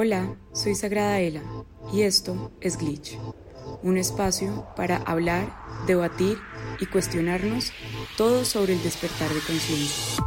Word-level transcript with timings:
Hola, 0.00 0.36
soy 0.52 0.76
Sagrada 0.76 1.18
Ela 1.18 1.42
y 1.92 2.02
esto 2.02 2.52
es 2.60 2.78
Glitch, 2.78 3.18
un 3.82 3.98
espacio 3.98 4.64
para 4.76 4.98
hablar, 4.98 5.52
debatir 5.88 6.38
y 6.78 6.86
cuestionarnos 6.86 7.72
todo 8.16 8.44
sobre 8.44 8.74
el 8.74 8.82
despertar 8.84 9.28
de 9.28 9.40
conciencia. 9.40 10.22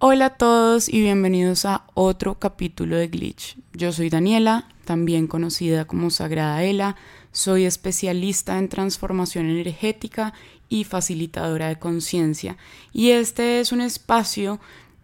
Hola 0.00 0.26
a 0.26 0.36
todos 0.36 0.88
y 0.88 1.00
bienvenidos 1.00 1.64
a 1.64 1.84
otro 1.94 2.40
capítulo 2.40 2.96
de 2.96 3.06
Glitch. 3.06 3.56
Yo 3.72 3.92
soy 3.92 4.10
Daniela, 4.10 4.66
también 4.84 5.28
conocida 5.28 5.84
como 5.84 6.10
Sagrada 6.10 6.64
Ela, 6.64 6.96
soy 7.30 7.66
especialista 7.66 8.58
en 8.58 8.68
transformación 8.68 9.48
energética 9.48 10.34
y 10.68 10.82
facilitadora 10.82 11.68
de 11.68 11.78
conciencia 11.78 12.56
y 12.92 13.10
este 13.10 13.60
es 13.60 13.70
un 13.70 13.80
espacio 13.80 14.58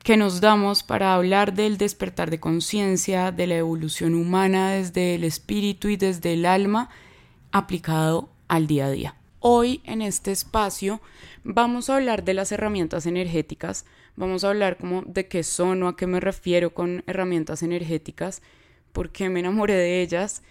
que 0.06 0.16
nos 0.16 0.40
damos 0.40 0.84
para 0.84 1.14
hablar 1.14 1.52
del 1.52 1.78
despertar 1.78 2.30
de 2.30 2.38
conciencia, 2.38 3.32
de 3.32 3.48
la 3.48 3.56
evolución 3.56 4.14
humana 4.14 4.70
desde 4.70 5.16
el 5.16 5.24
espíritu 5.24 5.88
y 5.88 5.96
desde 5.96 6.34
el 6.34 6.46
alma 6.46 6.90
aplicado 7.50 8.28
al 8.46 8.68
día 8.68 8.86
a 8.86 8.90
día. 8.92 9.16
Hoy 9.40 9.80
en 9.82 10.02
este 10.02 10.30
espacio 10.30 11.00
vamos 11.42 11.90
a 11.90 11.96
hablar 11.96 12.22
de 12.22 12.34
las 12.34 12.52
herramientas 12.52 13.06
energéticas, 13.06 13.84
vamos 14.14 14.44
a 14.44 14.50
hablar 14.50 14.78
como 14.78 15.02
de 15.02 15.26
qué 15.26 15.42
son 15.42 15.82
o 15.82 15.88
a 15.88 15.96
qué 15.96 16.06
me 16.06 16.20
refiero 16.20 16.72
con 16.72 17.02
herramientas 17.08 17.64
energéticas, 17.64 18.42
por 18.92 19.10
qué 19.10 19.28
me 19.28 19.40
enamoré 19.40 19.74
de 19.74 20.02
ellas 20.02 20.44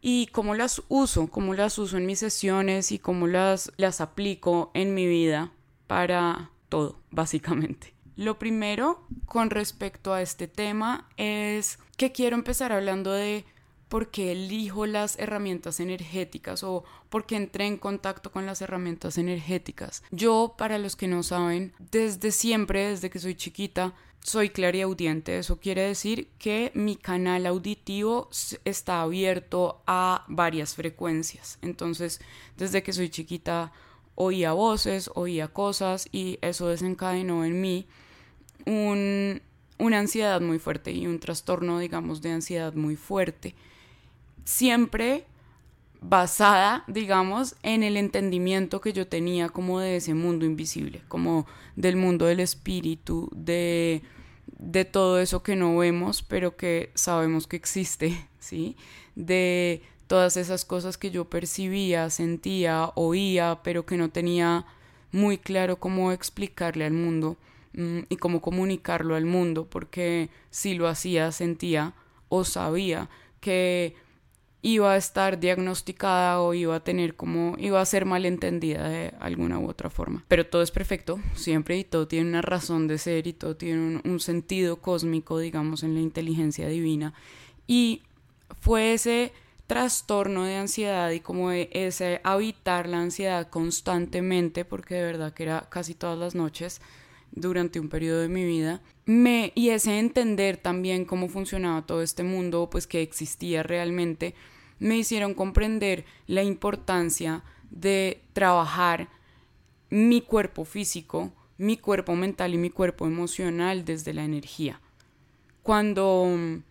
y 0.00 0.28
cómo 0.28 0.54
las 0.54 0.82
uso, 0.88 1.26
cómo 1.26 1.52
las 1.52 1.78
uso 1.78 1.98
en 1.98 2.06
mis 2.06 2.20
sesiones 2.20 2.90
y 2.90 2.98
cómo 2.98 3.26
las, 3.26 3.70
las 3.76 4.00
aplico 4.00 4.70
en 4.72 4.94
mi 4.94 5.06
vida 5.06 5.52
para 5.86 6.52
todo, 6.70 6.98
básicamente. 7.10 7.97
Lo 8.18 8.36
primero 8.36 9.06
con 9.26 9.48
respecto 9.48 10.12
a 10.12 10.22
este 10.22 10.48
tema 10.48 11.08
es 11.16 11.78
que 11.96 12.10
quiero 12.10 12.34
empezar 12.34 12.72
hablando 12.72 13.12
de 13.12 13.44
por 13.88 14.10
qué 14.10 14.32
elijo 14.32 14.86
las 14.86 15.16
herramientas 15.20 15.78
energéticas 15.78 16.64
o 16.64 16.82
por 17.10 17.26
qué 17.26 17.36
entré 17.36 17.66
en 17.66 17.76
contacto 17.76 18.32
con 18.32 18.44
las 18.44 18.60
herramientas 18.60 19.18
energéticas. 19.18 20.02
Yo, 20.10 20.56
para 20.58 20.78
los 20.78 20.96
que 20.96 21.06
no 21.06 21.22
saben, 21.22 21.72
desde 21.92 22.32
siempre, 22.32 22.88
desde 22.88 23.08
que 23.08 23.20
soy 23.20 23.36
chiquita, 23.36 23.94
soy 24.18 24.50
clariaudiente. 24.50 25.38
Eso 25.38 25.60
quiere 25.60 25.82
decir 25.82 26.28
que 26.40 26.72
mi 26.74 26.96
canal 26.96 27.46
auditivo 27.46 28.30
está 28.64 29.02
abierto 29.02 29.80
a 29.86 30.24
varias 30.26 30.74
frecuencias. 30.74 31.60
Entonces, 31.62 32.20
desde 32.56 32.82
que 32.82 32.92
soy 32.92 33.10
chiquita, 33.10 33.70
oía 34.16 34.54
voces, 34.54 35.08
oía 35.14 35.46
cosas 35.46 36.08
y 36.10 36.40
eso 36.42 36.66
desencadenó 36.66 37.44
en 37.44 37.60
mí 37.60 37.86
un, 38.68 39.40
una 39.78 39.98
ansiedad 39.98 40.40
muy 40.40 40.58
fuerte 40.58 40.92
y 40.92 41.06
un 41.06 41.18
trastorno, 41.18 41.78
digamos, 41.78 42.20
de 42.20 42.32
ansiedad 42.32 42.74
muy 42.74 42.96
fuerte. 42.96 43.54
Siempre 44.44 45.24
basada, 46.00 46.84
digamos, 46.86 47.56
en 47.62 47.82
el 47.82 47.96
entendimiento 47.96 48.80
que 48.80 48.92
yo 48.92 49.08
tenía 49.08 49.48
como 49.48 49.80
de 49.80 49.96
ese 49.96 50.14
mundo 50.14 50.44
invisible, 50.44 51.02
como 51.08 51.46
del 51.76 51.96
mundo 51.96 52.26
del 52.26 52.40
espíritu, 52.40 53.28
de, 53.34 54.02
de 54.58 54.84
todo 54.84 55.18
eso 55.18 55.42
que 55.42 55.56
no 55.56 55.76
vemos, 55.76 56.22
pero 56.22 56.56
que 56.56 56.90
sabemos 56.94 57.46
que 57.46 57.56
existe, 57.56 58.28
¿sí? 58.38 58.76
De 59.16 59.82
todas 60.06 60.36
esas 60.36 60.64
cosas 60.64 60.98
que 60.98 61.10
yo 61.10 61.24
percibía, 61.28 62.10
sentía, 62.10 62.92
oía, 62.94 63.60
pero 63.64 63.86
que 63.86 63.96
no 63.96 64.10
tenía 64.10 64.66
muy 65.10 65.38
claro 65.38 65.76
cómo 65.76 66.12
explicarle 66.12 66.84
al 66.84 66.92
mundo 66.92 67.36
y 68.08 68.16
cómo 68.16 68.40
comunicarlo 68.40 69.14
al 69.14 69.24
mundo, 69.24 69.66
porque 69.70 70.30
si 70.50 70.74
lo 70.74 70.88
hacía 70.88 71.30
sentía 71.32 71.94
o 72.28 72.44
sabía 72.44 73.08
que 73.40 73.94
iba 74.62 74.92
a 74.92 74.96
estar 74.96 75.38
diagnosticada 75.38 76.40
o 76.40 76.52
iba 76.54 76.74
a 76.74 76.80
tener 76.80 77.14
como, 77.14 77.54
iba 77.58 77.80
a 77.80 77.86
ser 77.86 78.04
malentendida 78.04 78.88
de 78.88 79.14
alguna 79.20 79.58
u 79.58 79.68
otra 79.68 79.90
forma. 79.90 80.24
Pero 80.26 80.46
todo 80.46 80.62
es 80.62 80.72
perfecto, 80.72 81.20
siempre 81.34 81.78
y 81.78 81.84
todo 81.84 82.08
tiene 82.08 82.28
una 82.28 82.42
razón 82.42 82.88
de 82.88 82.98
ser 82.98 83.26
y 83.26 83.32
todo 83.32 83.56
tiene 83.56 83.80
un, 83.80 84.02
un 84.04 84.20
sentido 84.20 84.78
cósmico, 84.78 85.38
digamos, 85.38 85.84
en 85.84 85.94
la 85.94 86.00
inteligencia 86.00 86.66
divina. 86.68 87.14
Y 87.66 88.02
fue 88.60 88.94
ese 88.94 89.32
trastorno 89.68 90.44
de 90.44 90.56
ansiedad 90.56 91.10
y 91.10 91.20
como 91.20 91.52
ese 91.52 92.20
habitar 92.24 92.88
la 92.88 93.00
ansiedad 93.00 93.48
constantemente, 93.48 94.64
porque 94.64 94.96
de 94.96 95.04
verdad 95.04 95.32
que 95.32 95.44
era 95.44 95.66
casi 95.68 95.94
todas 95.94 96.18
las 96.18 96.34
noches, 96.34 96.80
durante 97.32 97.80
un 97.80 97.88
periodo 97.88 98.20
de 98.20 98.28
mi 98.28 98.44
vida. 98.44 98.80
Me, 99.06 99.52
y 99.54 99.70
ese 99.70 99.98
entender 99.98 100.56
también 100.56 101.04
cómo 101.04 101.28
funcionaba 101.28 101.86
todo 101.86 102.02
este 102.02 102.22
mundo, 102.22 102.68
pues 102.70 102.86
que 102.86 103.02
existía 103.02 103.62
realmente, 103.62 104.34
me 104.78 104.96
hicieron 104.96 105.34
comprender 105.34 106.04
la 106.26 106.42
importancia 106.42 107.42
de 107.70 108.20
trabajar 108.32 109.08
mi 109.90 110.20
cuerpo 110.20 110.64
físico, 110.64 111.32
mi 111.56 111.76
cuerpo 111.76 112.14
mental 112.14 112.54
y 112.54 112.58
mi 112.58 112.70
cuerpo 112.70 113.06
emocional 113.06 113.84
desde 113.84 114.14
la 114.14 114.24
energía. 114.24 114.80
Cuando 115.62 116.62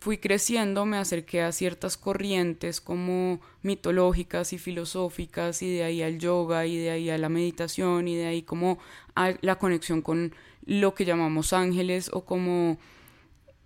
fui 0.00 0.18
creciendo 0.18 0.86
me 0.86 0.96
acerqué 0.96 1.42
a 1.42 1.52
ciertas 1.52 1.96
corrientes 1.96 2.80
como 2.80 3.40
mitológicas 3.62 4.52
y 4.52 4.58
filosóficas 4.58 5.62
y 5.62 5.74
de 5.74 5.84
ahí 5.84 6.02
al 6.02 6.18
yoga 6.18 6.66
y 6.66 6.76
de 6.76 6.90
ahí 6.90 7.10
a 7.10 7.18
la 7.18 7.28
meditación 7.28 8.06
y 8.06 8.16
de 8.16 8.26
ahí 8.26 8.42
como 8.42 8.78
a 9.14 9.34
la 9.40 9.56
conexión 9.56 10.02
con 10.02 10.34
lo 10.64 10.94
que 10.94 11.04
llamamos 11.04 11.52
ángeles 11.52 12.10
o 12.12 12.24
como 12.24 12.78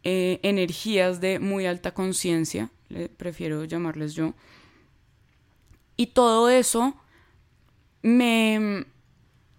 eh, 0.04 0.40
energías 0.42 1.20
de 1.20 1.38
muy 1.38 1.66
alta 1.66 1.92
conciencia, 1.92 2.70
prefiero 3.16 3.64
llamarles 3.64 4.14
yo. 4.14 4.34
Y 5.96 6.06
todo 6.06 6.48
eso 6.48 6.96
me... 8.02 8.86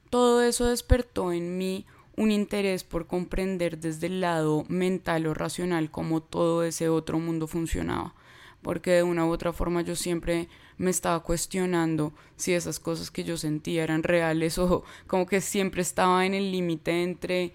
Todo 0.10 0.44
eso 0.44 0.68
despertó 0.68 1.34
en 1.34 1.58
mí 1.58 1.88
un 2.16 2.32
interés 2.32 2.84
por 2.84 3.08
comprender 3.08 3.80
desde 3.80 4.08
el 4.08 4.22
lado 4.22 4.66
mental 4.68 5.26
o 5.28 5.34
racional 5.34 5.90
cómo 5.90 6.22
todo 6.22 6.64
ese 6.64 6.90
otro 6.90 7.20
mundo 7.20 7.48
funcionaba, 7.48 8.14
porque 8.62 8.92
de 8.92 9.04
una 9.04 9.26
u 9.26 9.32
otra 9.32 9.54
forma 9.54 9.82
yo 9.82 9.96
siempre 9.96 10.48
me 10.78 10.92
estaba 10.92 11.22
cuestionando 11.22 12.14
si 12.36 12.54
esas 12.54 12.80
cosas 12.80 13.12
que 13.12 13.24
yo 13.24 13.38
sentía 13.38 13.84
eran 13.84 14.04
reales 14.04 14.58
o 14.60 14.84
como 15.08 15.26
que 15.26 15.42
siempre 15.42 15.82
estaba 15.82 16.26
en 16.26 16.34
el 16.34 16.52
límite 16.52 17.04
entre 17.04 17.54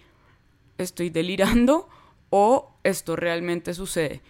estoy 0.77 1.11
delirando 1.11 1.89
o 2.31 2.73
esto 2.85 3.17
realmente 3.17 3.75
sucede. 3.75 4.23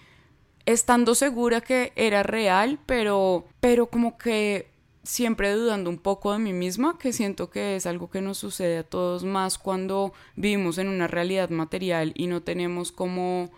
Estando 0.66 1.14
segura 1.14 1.62
que 1.62 1.92
era 1.96 2.22
real, 2.22 2.78
pero 2.84 3.46
pero 3.60 3.86
como 3.86 4.18
que 4.18 4.70
siempre 5.08 5.54
dudando 5.54 5.88
un 5.88 5.96
poco 5.96 6.34
de 6.34 6.38
mí 6.38 6.52
misma, 6.52 6.98
que 6.98 7.14
siento 7.14 7.48
que 7.48 7.76
es 7.76 7.86
algo 7.86 8.10
que 8.10 8.20
nos 8.20 8.36
sucede 8.36 8.76
a 8.76 8.82
todos 8.82 9.24
más 9.24 9.56
cuando 9.56 10.12
vivimos 10.36 10.76
en 10.76 10.86
una 10.86 11.06
realidad 11.06 11.48
material 11.48 12.12
y 12.14 12.26
no 12.26 12.42
tenemos 12.42 12.92
como 12.92 13.50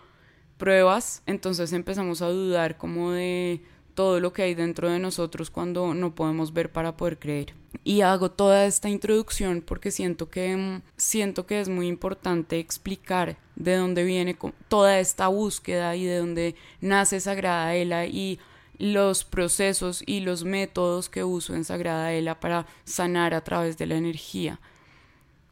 pruebas, 0.58 1.24
entonces 1.26 1.72
empezamos 1.72 2.22
a 2.22 2.28
dudar 2.28 2.78
como 2.78 3.10
de 3.10 3.62
todo 3.94 4.20
lo 4.20 4.32
que 4.32 4.42
hay 4.42 4.54
dentro 4.54 4.88
de 4.88 5.00
nosotros 5.00 5.50
cuando 5.50 5.92
no 5.92 6.14
podemos 6.14 6.52
ver 6.52 6.70
para 6.70 6.96
poder 6.96 7.18
creer. 7.18 7.54
Y 7.82 8.02
hago 8.02 8.30
toda 8.30 8.64
esta 8.66 8.88
introducción 8.88 9.60
porque 9.60 9.90
siento 9.90 10.30
que 10.30 10.56
mm, 10.56 10.82
siento 10.96 11.46
que 11.46 11.60
es 11.60 11.68
muy 11.68 11.88
importante 11.88 12.60
explicar 12.60 13.38
de 13.56 13.74
dónde 13.74 14.04
viene 14.04 14.38
toda 14.68 15.00
esta 15.00 15.26
búsqueda 15.26 15.96
y 15.96 16.04
de 16.04 16.18
dónde 16.18 16.54
nace 16.80 17.18
Sagrada 17.18 17.74
Ela 17.74 18.06
y 18.06 18.38
los 18.80 19.24
procesos 19.24 20.02
y 20.06 20.20
los 20.20 20.44
métodos 20.44 21.10
que 21.10 21.22
uso 21.22 21.54
en 21.54 21.66
Sagrada 21.66 22.14
Ela 22.14 22.40
para 22.40 22.66
sanar 22.84 23.34
a 23.34 23.44
través 23.44 23.76
de 23.76 23.84
la 23.84 23.96
energía. 23.96 24.58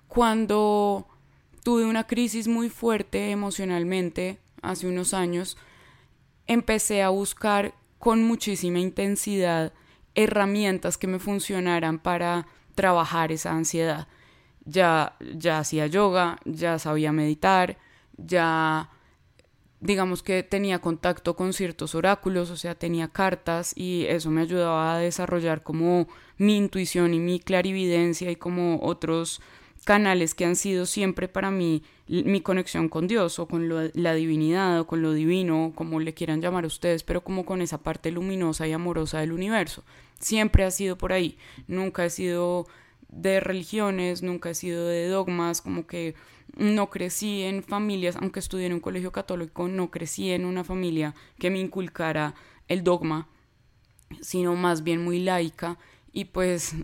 Cuando 0.09 1.07
tuve 1.63 1.85
una 1.85 2.07
crisis 2.07 2.49
muy 2.49 2.71
fuerte 2.71 3.31
emocionalmente 3.31 4.39
hace 4.63 4.89
unos 4.89 5.13
años, 5.13 5.59
empecé 6.47 7.03
a 7.03 7.11
buscar 7.11 7.75
con 7.99 8.25
muchísima 8.25 8.79
intensidad 8.79 9.75
herramientas 10.15 10.97
que 10.97 11.07
me 11.07 11.19
funcionaran 11.19 11.99
para 11.99 12.47
trabajar 12.75 13.31
esa 13.31 13.53
ansiedad. 13.53 14.09
Ya, 14.65 15.17
ya 15.21 15.59
hacía 15.59 15.87
yoga, 15.87 16.39
ya 16.47 16.79
sabía 16.79 17.13
meditar, 17.13 17.77
ya 18.17 18.89
digamos 19.81 20.23
que 20.23 20.43
tenía 20.43 20.81
contacto 20.81 21.37
con 21.37 21.53
ciertos 21.53 21.95
oráculos, 21.95 22.51
o 22.51 22.57
sea, 22.57 22.75
tenía 22.75 23.09
cartas 23.09 23.73
y 23.77 24.07
eso 24.07 24.31
me 24.31 24.43
ayudaba 24.43 24.95
a 24.95 24.99
desarrollar 24.99 25.63
como 25.63 26.09
mi 26.37 26.57
intuición 26.57 27.15
y 27.15 27.21
mi 27.21 27.41
clarividencia 27.41 28.31
y 28.31 28.37
como 28.37 28.81
otros 28.83 29.41
canales 29.85 30.35
que 30.35 30.45
han 30.45 30.57
sido 30.57 30.85
siempre 30.85 31.29
para 31.29 31.51
mí 31.51 31.83
mi 32.09 32.41
conexión 32.41 32.89
con 32.89 33.07
Dios 33.07 33.39
o 33.39 33.47
con 33.47 33.69
la 33.69 34.15
divinidad 34.15 34.81
o 34.81 34.87
con 34.87 35.03
lo 35.03 35.13
divino, 35.13 35.73
como 35.75 36.01
le 36.01 36.15
quieran 36.15 36.41
llamar 36.41 36.65
a 36.65 36.69
ustedes, 36.69 37.03
pero 37.05 37.23
como 37.23 37.45
con 37.45 37.63
esa 37.63 37.83
parte 37.83 38.11
luminosa 38.11 38.67
y 38.67 38.73
amorosa 38.73 39.21
del 39.21 39.33
universo. 39.33 39.85
Siempre 40.19 40.65
ha 40.65 40.71
sido 40.71 40.99
por 40.99 41.13
ahí, 41.13 41.39
nunca 41.69 42.05
he 42.05 42.11
sido 42.11 42.67
de 43.09 43.41
religiones, 43.41 44.23
nunca 44.23 44.51
he 44.51 44.55
sido 44.55 44.87
de 44.87 45.09
dogmas, 45.09 45.63
como 45.63 45.87
que 45.87 46.15
no 46.59 46.91
crecí 46.91 47.43
en 47.43 47.63
familias, 47.63 48.17
aunque 48.17 48.41
estudié 48.41 48.67
en 48.67 48.75
un 48.75 48.81
colegio 48.81 49.13
católico, 49.13 49.69
no 49.69 49.91
crecí 49.91 50.33
en 50.33 50.45
una 50.45 50.65
familia 50.65 51.15
que 51.39 51.51
me 51.51 51.61
inculcara 51.61 52.35
el 52.67 52.83
dogma, 52.83 53.29
sino 54.21 54.57
más 54.57 54.83
bien 54.83 55.03
muy 55.03 55.21
laica. 55.21 55.79
Y 56.13 56.27
pues 56.27 56.75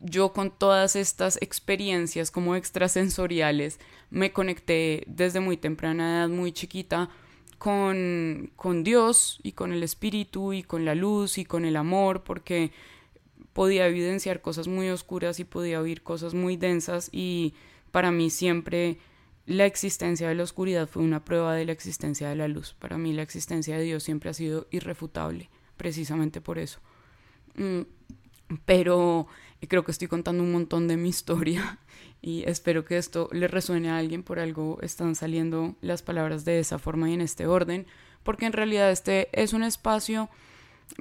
yo 0.00 0.32
con 0.32 0.50
todas 0.50 0.94
estas 0.94 1.38
experiencias 1.42 2.30
como 2.30 2.54
extrasensoriales 2.54 3.80
me 4.10 4.32
conecté 4.32 5.02
desde 5.08 5.40
muy 5.40 5.56
temprana 5.56 6.18
edad, 6.20 6.28
muy 6.28 6.52
chiquita, 6.52 7.10
con, 7.58 8.52
con 8.54 8.84
Dios 8.84 9.40
y 9.42 9.52
con 9.52 9.72
el 9.72 9.82
Espíritu 9.82 10.52
y 10.52 10.62
con 10.62 10.84
la 10.84 10.94
luz 10.94 11.36
y 11.36 11.44
con 11.44 11.64
el 11.64 11.76
amor, 11.76 12.22
porque 12.22 12.70
podía 13.52 13.88
evidenciar 13.88 14.40
cosas 14.40 14.68
muy 14.68 14.88
oscuras 14.88 15.40
y 15.40 15.44
podía 15.44 15.80
oír 15.80 16.02
cosas 16.02 16.32
muy 16.32 16.56
densas 16.56 17.10
y 17.12 17.54
para 17.90 18.10
mí 18.10 18.30
siempre 18.30 18.98
la 19.46 19.66
existencia 19.66 20.28
de 20.28 20.34
la 20.34 20.44
oscuridad 20.44 20.88
fue 20.88 21.02
una 21.02 21.24
prueba 21.24 21.54
de 21.54 21.64
la 21.64 21.72
existencia 21.72 22.28
de 22.28 22.36
la 22.36 22.48
luz. 22.48 22.74
Para 22.78 22.98
mí 22.98 23.12
la 23.12 23.22
existencia 23.22 23.76
de 23.76 23.84
Dios 23.84 24.02
siempre 24.02 24.30
ha 24.30 24.34
sido 24.34 24.68
irrefutable, 24.70 25.50
precisamente 25.76 26.40
por 26.40 26.58
eso. 26.58 26.80
Mm, 27.56 27.80
pero 28.64 29.26
creo 29.68 29.84
que 29.84 29.90
estoy 29.90 30.08
contando 30.08 30.42
un 30.42 30.52
montón 30.52 30.88
de 30.88 30.96
mi 30.96 31.08
historia 31.08 31.78
y 32.22 32.44
espero 32.48 32.84
que 32.84 32.96
esto 32.96 33.28
le 33.32 33.48
resuene 33.48 33.90
a 33.90 33.98
alguien. 33.98 34.22
Por 34.22 34.38
algo 34.38 34.78
están 34.82 35.14
saliendo 35.14 35.74
las 35.80 36.02
palabras 36.02 36.44
de 36.44 36.60
esa 36.60 36.78
forma 36.78 37.10
y 37.10 37.14
en 37.14 37.20
este 37.20 37.46
orden, 37.46 37.86
porque 38.22 38.46
en 38.46 38.52
realidad 38.52 38.90
este 38.90 39.28
es 39.32 39.52
un 39.52 39.62
espacio 39.62 40.28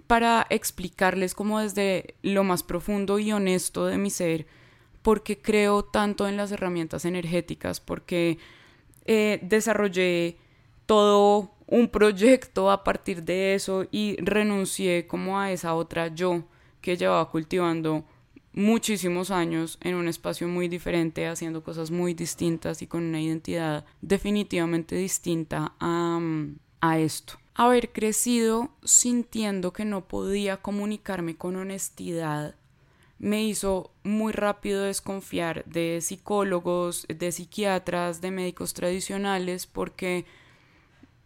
para 0.07 0.45
explicarles 0.50 1.33
como 1.33 1.59
desde 1.59 2.15
lo 2.21 2.44
más 2.44 2.63
profundo 2.63 3.19
y 3.19 3.31
honesto 3.31 3.86
de 3.86 3.97
mi 3.97 4.09
ser, 4.09 4.47
porque 5.01 5.42
creo 5.42 5.84
tanto 5.84 6.28
en 6.28 6.38
las 6.38 6.51
herramientas 6.51 7.06
energéticas, 7.06 7.80
porque 7.80 8.38
eh, 9.06 9.40
desarrollé 9.42 10.38
todo 10.86 11.51
un 11.68 11.88
proyecto 11.88 12.72
a 12.72 12.84
partir 12.84 13.24
de 13.24 13.54
eso 13.54 13.86
y 13.92 14.18
renuncié 14.18 15.07
como 15.07 15.40
a 15.40 15.51
esa 15.51 15.75
otra 15.75 16.07
yo 16.07 16.44
que 16.81 16.98
llevaba 16.98 17.30
cultivando 17.30 18.04
muchísimos 18.54 19.31
años 19.31 19.78
en 19.81 19.96
un 19.96 20.07
espacio 20.07 20.48
muy 20.48 20.68
diferente, 20.68 21.28
haciendo 21.28 21.63
cosas 21.63 21.92
muy 21.92 22.13
distintas 22.13 22.81
y 22.81 22.88
con 22.88 23.04
una 23.04 23.22
identidad 23.22 23.86
definitivamente 24.01 24.96
distinta 24.96 25.74
a, 25.80 26.19
a 26.81 27.00
esto. 27.00 27.36
Haber 27.54 27.92
crecido 27.92 28.69
sintiendo 28.84 29.74
que 29.74 29.86
no 29.86 30.07
podía 30.07 30.57
comunicarme 30.57 31.36
con 31.36 31.56
honestidad 31.56 32.56
me 33.19 33.44
hizo 33.44 33.92
muy 34.04 34.31
rápido 34.31 34.83
desconfiar 34.83 35.66
de 35.66 36.00
psicólogos, 36.01 37.06
de 37.07 37.31
psiquiatras, 37.31 38.21
de 38.21 38.31
médicos 38.31 38.74
tradicionales, 38.74 39.68
porque 39.68 40.25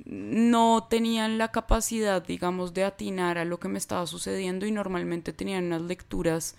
no 0.06 0.88
tenían 0.90 1.38
la 1.38 1.52
capacidad, 1.52 2.26
digamos, 2.26 2.74
de 2.74 2.84
atinar 2.84 3.38
a 3.38 3.46
lo 3.46 3.60
que 3.60 3.70
me 3.70 3.78
estaba 3.78 4.08
sucediendo 4.08 4.66
y 4.66 4.72
normalmente 4.72 5.34
tenían 5.34 5.66
unas 5.66 5.84
lecturas 5.84 6.56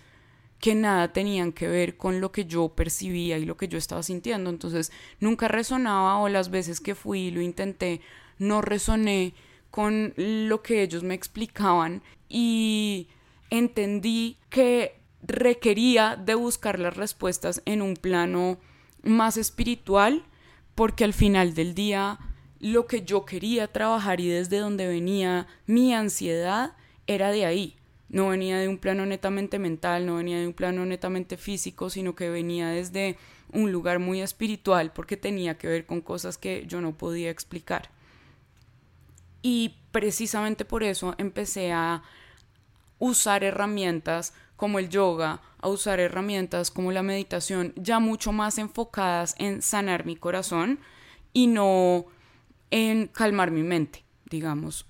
que 0.60 0.74
nada 0.74 1.12
tenían 1.12 1.52
que 1.52 1.68
ver 1.68 1.96
con 1.96 2.20
lo 2.20 2.32
que 2.32 2.46
yo 2.46 2.70
percibía 2.70 3.36
y 3.36 3.44
lo 3.44 3.56
que 3.56 3.68
yo 3.68 3.76
estaba 3.76 4.02
sintiendo. 4.02 4.48
Entonces 4.48 4.92
nunca 5.20 5.48
resonaba 5.48 6.18
o 6.18 6.28
las 6.28 6.50
veces 6.50 6.80
que 6.80 6.94
fui 6.94 7.22
y 7.22 7.30
lo 7.32 7.42
intenté, 7.42 8.00
no 8.38 8.62
resoné 8.62 9.34
con 9.70 10.14
lo 10.16 10.62
que 10.62 10.82
ellos 10.82 11.02
me 11.02 11.14
explicaban 11.14 12.02
y 12.28 13.08
entendí 13.50 14.38
que 14.48 15.03
requería 15.26 16.16
de 16.16 16.34
buscar 16.34 16.78
las 16.78 16.96
respuestas 16.96 17.62
en 17.64 17.82
un 17.82 17.94
plano 17.94 18.58
más 19.02 19.36
espiritual, 19.36 20.24
porque 20.74 21.04
al 21.04 21.12
final 21.12 21.54
del 21.54 21.74
día 21.74 22.18
lo 22.60 22.86
que 22.86 23.02
yo 23.02 23.24
quería 23.24 23.68
trabajar 23.68 24.20
y 24.20 24.28
desde 24.28 24.58
donde 24.58 24.86
venía 24.86 25.46
mi 25.66 25.94
ansiedad 25.94 26.74
era 27.06 27.30
de 27.30 27.44
ahí. 27.44 27.76
No 28.08 28.28
venía 28.28 28.58
de 28.58 28.68
un 28.68 28.78
plano 28.78 29.06
netamente 29.06 29.58
mental, 29.58 30.06
no 30.06 30.16
venía 30.16 30.38
de 30.38 30.46
un 30.46 30.52
plano 30.52 30.86
netamente 30.86 31.36
físico, 31.36 31.90
sino 31.90 32.14
que 32.14 32.30
venía 32.30 32.68
desde 32.68 33.16
un 33.52 33.72
lugar 33.72 33.98
muy 33.98 34.20
espiritual 34.20 34.92
porque 34.92 35.16
tenía 35.16 35.58
que 35.58 35.68
ver 35.68 35.86
con 35.86 36.00
cosas 36.00 36.38
que 36.38 36.64
yo 36.66 36.80
no 36.80 36.96
podía 36.96 37.30
explicar. 37.30 37.90
Y 39.42 39.76
precisamente 39.92 40.64
por 40.64 40.82
eso 40.84 41.14
empecé 41.18 41.72
a 41.72 42.02
usar 42.98 43.44
herramientas 43.44 44.32
como 44.56 44.78
el 44.78 44.88
yoga, 44.88 45.42
a 45.58 45.68
usar 45.68 46.00
herramientas 46.00 46.70
como 46.70 46.92
la 46.92 47.02
meditación, 47.02 47.72
ya 47.76 47.98
mucho 47.98 48.32
más 48.32 48.58
enfocadas 48.58 49.34
en 49.38 49.62
sanar 49.62 50.06
mi 50.06 50.16
corazón 50.16 50.78
y 51.32 51.46
no 51.46 52.06
en 52.70 53.06
calmar 53.08 53.50
mi 53.50 53.62
mente, 53.62 54.04
digamos. 54.30 54.86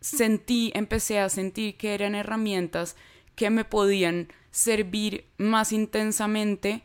Sentí, 0.00 0.72
empecé 0.74 1.18
a 1.18 1.28
sentir 1.28 1.76
que 1.76 1.94
eran 1.94 2.14
herramientas 2.14 2.96
que 3.34 3.50
me 3.50 3.64
podían 3.64 4.28
servir 4.50 5.26
más 5.36 5.72
intensamente 5.72 6.82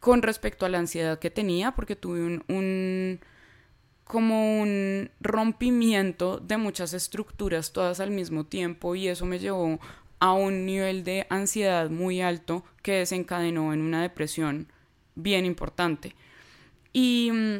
con 0.00 0.22
respecto 0.22 0.66
a 0.66 0.68
la 0.68 0.78
ansiedad 0.78 1.18
que 1.18 1.30
tenía, 1.30 1.72
porque 1.72 1.96
tuve 1.96 2.22
un, 2.22 2.44
un 2.48 3.20
como 4.04 4.60
un 4.60 5.10
rompimiento 5.20 6.38
de 6.38 6.58
muchas 6.58 6.92
estructuras 6.92 7.72
todas 7.72 8.00
al 8.00 8.10
mismo 8.10 8.44
tiempo 8.44 8.94
y 8.94 9.08
eso 9.08 9.24
me 9.24 9.38
llevó 9.38 9.80
a 10.24 10.32
un 10.32 10.64
nivel 10.64 11.04
de 11.04 11.26
ansiedad 11.28 11.90
muy 11.90 12.22
alto 12.22 12.64
que 12.80 12.92
desencadenó 12.92 13.74
en 13.74 13.82
una 13.82 14.00
depresión 14.00 14.72
bien 15.14 15.44
importante. 15.44 16.16
Y 16.94 17.30
mm, 17.30 17.58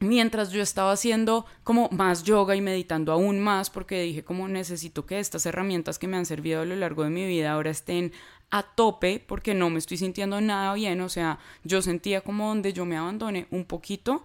mientras 0.00 0.50
yo 0.50 0.62
estaba 0.62 0.90
haciendo 0.90 1.46
como 1.62 1.88
más 1.90 2.24
yoga 2.24 2.56
y 2.56 2.60
meditando 2.60 3.12
aún 3.12 3.38
más, 3.38 3.70
porque 3.70 4.02
dije 4.02 4.24
como 4.24 4.48
necesito 4.48 5.06
que 5.06 5.20
estas 5.20 5.46
herramientas 5.46 6.00
que 6.00 6.08
me 6.08 6.16
han 6.16 6.26
servido 6.26 6.62
a 6.62 6.64
lo 6.64 6.74
largo 6.74 7.04
de 7.04 7.10
mi 7.10 7.24
vida 7.24 7.52
ahora 7.52 7.70
estén 7.70 8.10
a 8.50 8.64
tope, 8.64 9.22
porque 9.24 9.54
no 9.54 9.70
me 9.70 9.78
estoy 9.78 9.98
sintiendo 9.98 10.40
nada 10.40 10.74
bien, 10.74 11.00
o 11.02 11.08
sea, 11.08 11.38
yo 11.62 11.82
sentía 11.82 12.20
como 12.20 12.48
donde 12.48 12.72
yo 12.72 12.84
me 12.84 12.96
abandoné 12.96 13.46
un 13.52 13.64
poquito, 13.64 14.24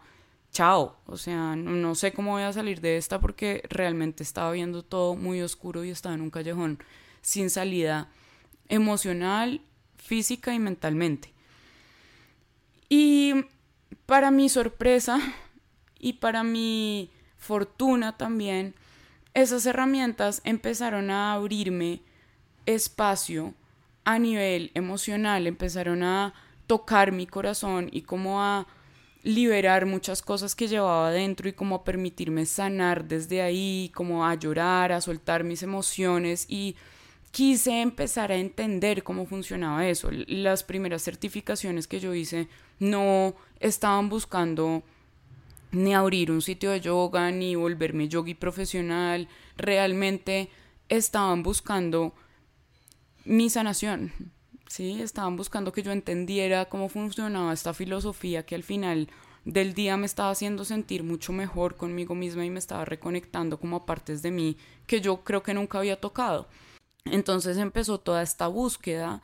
chao, 0.51 0.97
o 1.05 1.15
sea, 1.15 1.55
no, 1.55 1.69
no 1.73 1.93
sé 1.93 2.11
cómo 2.11 2.31
voy 2.31 2.41
a 2.41 2.53
salir 2.53 2.81
de 2.81 2.97
esta 2.97 3.19
porque 3.19 3.61
realmente 3.69 4.23
estaba 4.23 4.51
viendo 4.51 4.81
todo 4.81 5.13
muy 5.15 5.43
oscuro 5.43 5.83
y 5.83 5.91
estaba 5.91 6.15
en 6.15 6.21
un 6.21 6.31
callejón 6.31 6.79
sin 7.21 7.49
salida 7.49 8.09
emocional, 8.69 9.61
física 9.97 10.53
y 10.53 10.59
mentalmente. 10.59 11.33
Y 12.89 13.45
para 14.05 14.31
mi 14.31 14.49
sorpresa 14.49 15.19
y 15.99 16.13
para 16.13 16.43
mi 16.43 17.09
fortuna 17.37 18.17
también, 18.17 18.75
esas 19.33 19.65
herramientas 19.65 20.41
empezaron 20.43 21.09
a 21.09 21.33
abrirme 21.33 22.01
espacio 22.65 23.53
a 24.03 24.19
nivel 24.19 24.71
emocional, 24.73 25.47
empezaron 25.47 26.03
a 26.03 26.33
tocar 26.67 27.11
mi 27.11 27.27
corazón 27.27 27.89
y 27.91 28.01
como 28.01 28.41
a 28.41 28.67
liberar 29.23 29.85
muchas 29.85 30.21
cosas 30.21 30.55
que 30.55 30.67
llevaba 30.67 31.09
adentro 31.09 31.47
y 31.47 31.53
como 31.53 31.75
a 31.75 31.83
permitirme 31.83 32.45
sanar 32.45 33.05
desde 33.05 33.41
ahí, 33.41 33.91
como 33.93 34.25
a 34.25 34.33
llorar, 34.35 34.91
a 34.91 35.01
soltar 35.01 35.43
mis 35.43 35.63
emociones 35.63 36.45
y 36.49 36.75
quise 37.31 37.81
empezar 37.81 38.31
a 38.31 38.35
entender 38.35 39.03
cómo 39.03 39.25
funcionaba 39.25 39.87
eso. 39.87 40.09
Las 40.11 40.63
primeras 40.63 41.03
certificaciones 41.03 41.87
que 41.87 41.99
yo 41.99 42.13
hice 42.13 42.47
no 42.79 43.35
estaban 43.59 44.09
buscando 44.09 44.83
ni 45.71 45.93
abrir 45.93 46.31
un 46.31 46.41
sitio 46.41 46.71
de 46.71 46.81
yoga, 46.81 47.31
ni 47.31 47.55
volverme 47.55 48.09
yogi 48.09 48.33
profesional, 48.33 49.29
realmente 49.55 50.49
estaban 50.89 51.43
buscando 51.43 52.13
mi 53.23 53.49
sanación, 53.49 54.11
¿sí? 54.67 55.01
Estaban 55.01 55.37
buscando 55.37 55.71
que 55.71 55.83
yo 55.83 55.93
entendiera 55.93 56.65
cómo 56.65 56.89
funcionaba 56.89 57.53
esta 57.53 57.73
filosofía 57.73 58.45
que 58.45 58.55
al 58.55 58.63
final 58.63 59.07
del 59.45 59.73
día 59.73 59.95
me 59.95 60.05
estaba 60.05 60.31
haciendo 60.31 60.65
sentir 60.65 61.03
mucho 61.03 61.31
mejor 61.31 61.77
conmigo 61.77 62.13
misma 62.13 62.45
y 62.45 62.49
me 62.49 62.59
estaba 62.59 62.83
reconectando 62.83 63.57
como 63.59 63.77
a 63.77 63.85
partes 63.85 64.21
de 64.21 64.31
mí 64.31 64.57
que 64.85 64.99
yo 64.99 65.23
creo 65.23 65.41
que 65.41 65.53
nunca 65.53 65.77
había 65.77 65.99
tocado. 65.99 66.47
Entonces 67.05 67.57
empezó 67.57 67.99
toda 67.99 68.21
esta 68.21 68.47
búsqueda 68.47 69.21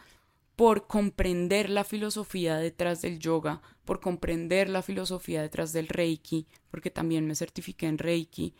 por 0.55 0.87
comprender 0.87 1.69
la 1.69 1.83
filosofía 1.83 2.57
detrás 2.57 3.01
del 3.01 3.19
yoga, 3.19 3.61
por 3.85 3.99
comprender 3.99 4.69
la 4.69 4.81
filosofía 4.81 5.41
detrás 5.41 5.71
del 5.71 5.87
reiki, 5.87 6.47
porque 6.71 6.89
también 6.89 7.27
me 7.27 7.35
certifiqué 7.35 7.85
en 7.85 7.99
reiki, 7.99 8.55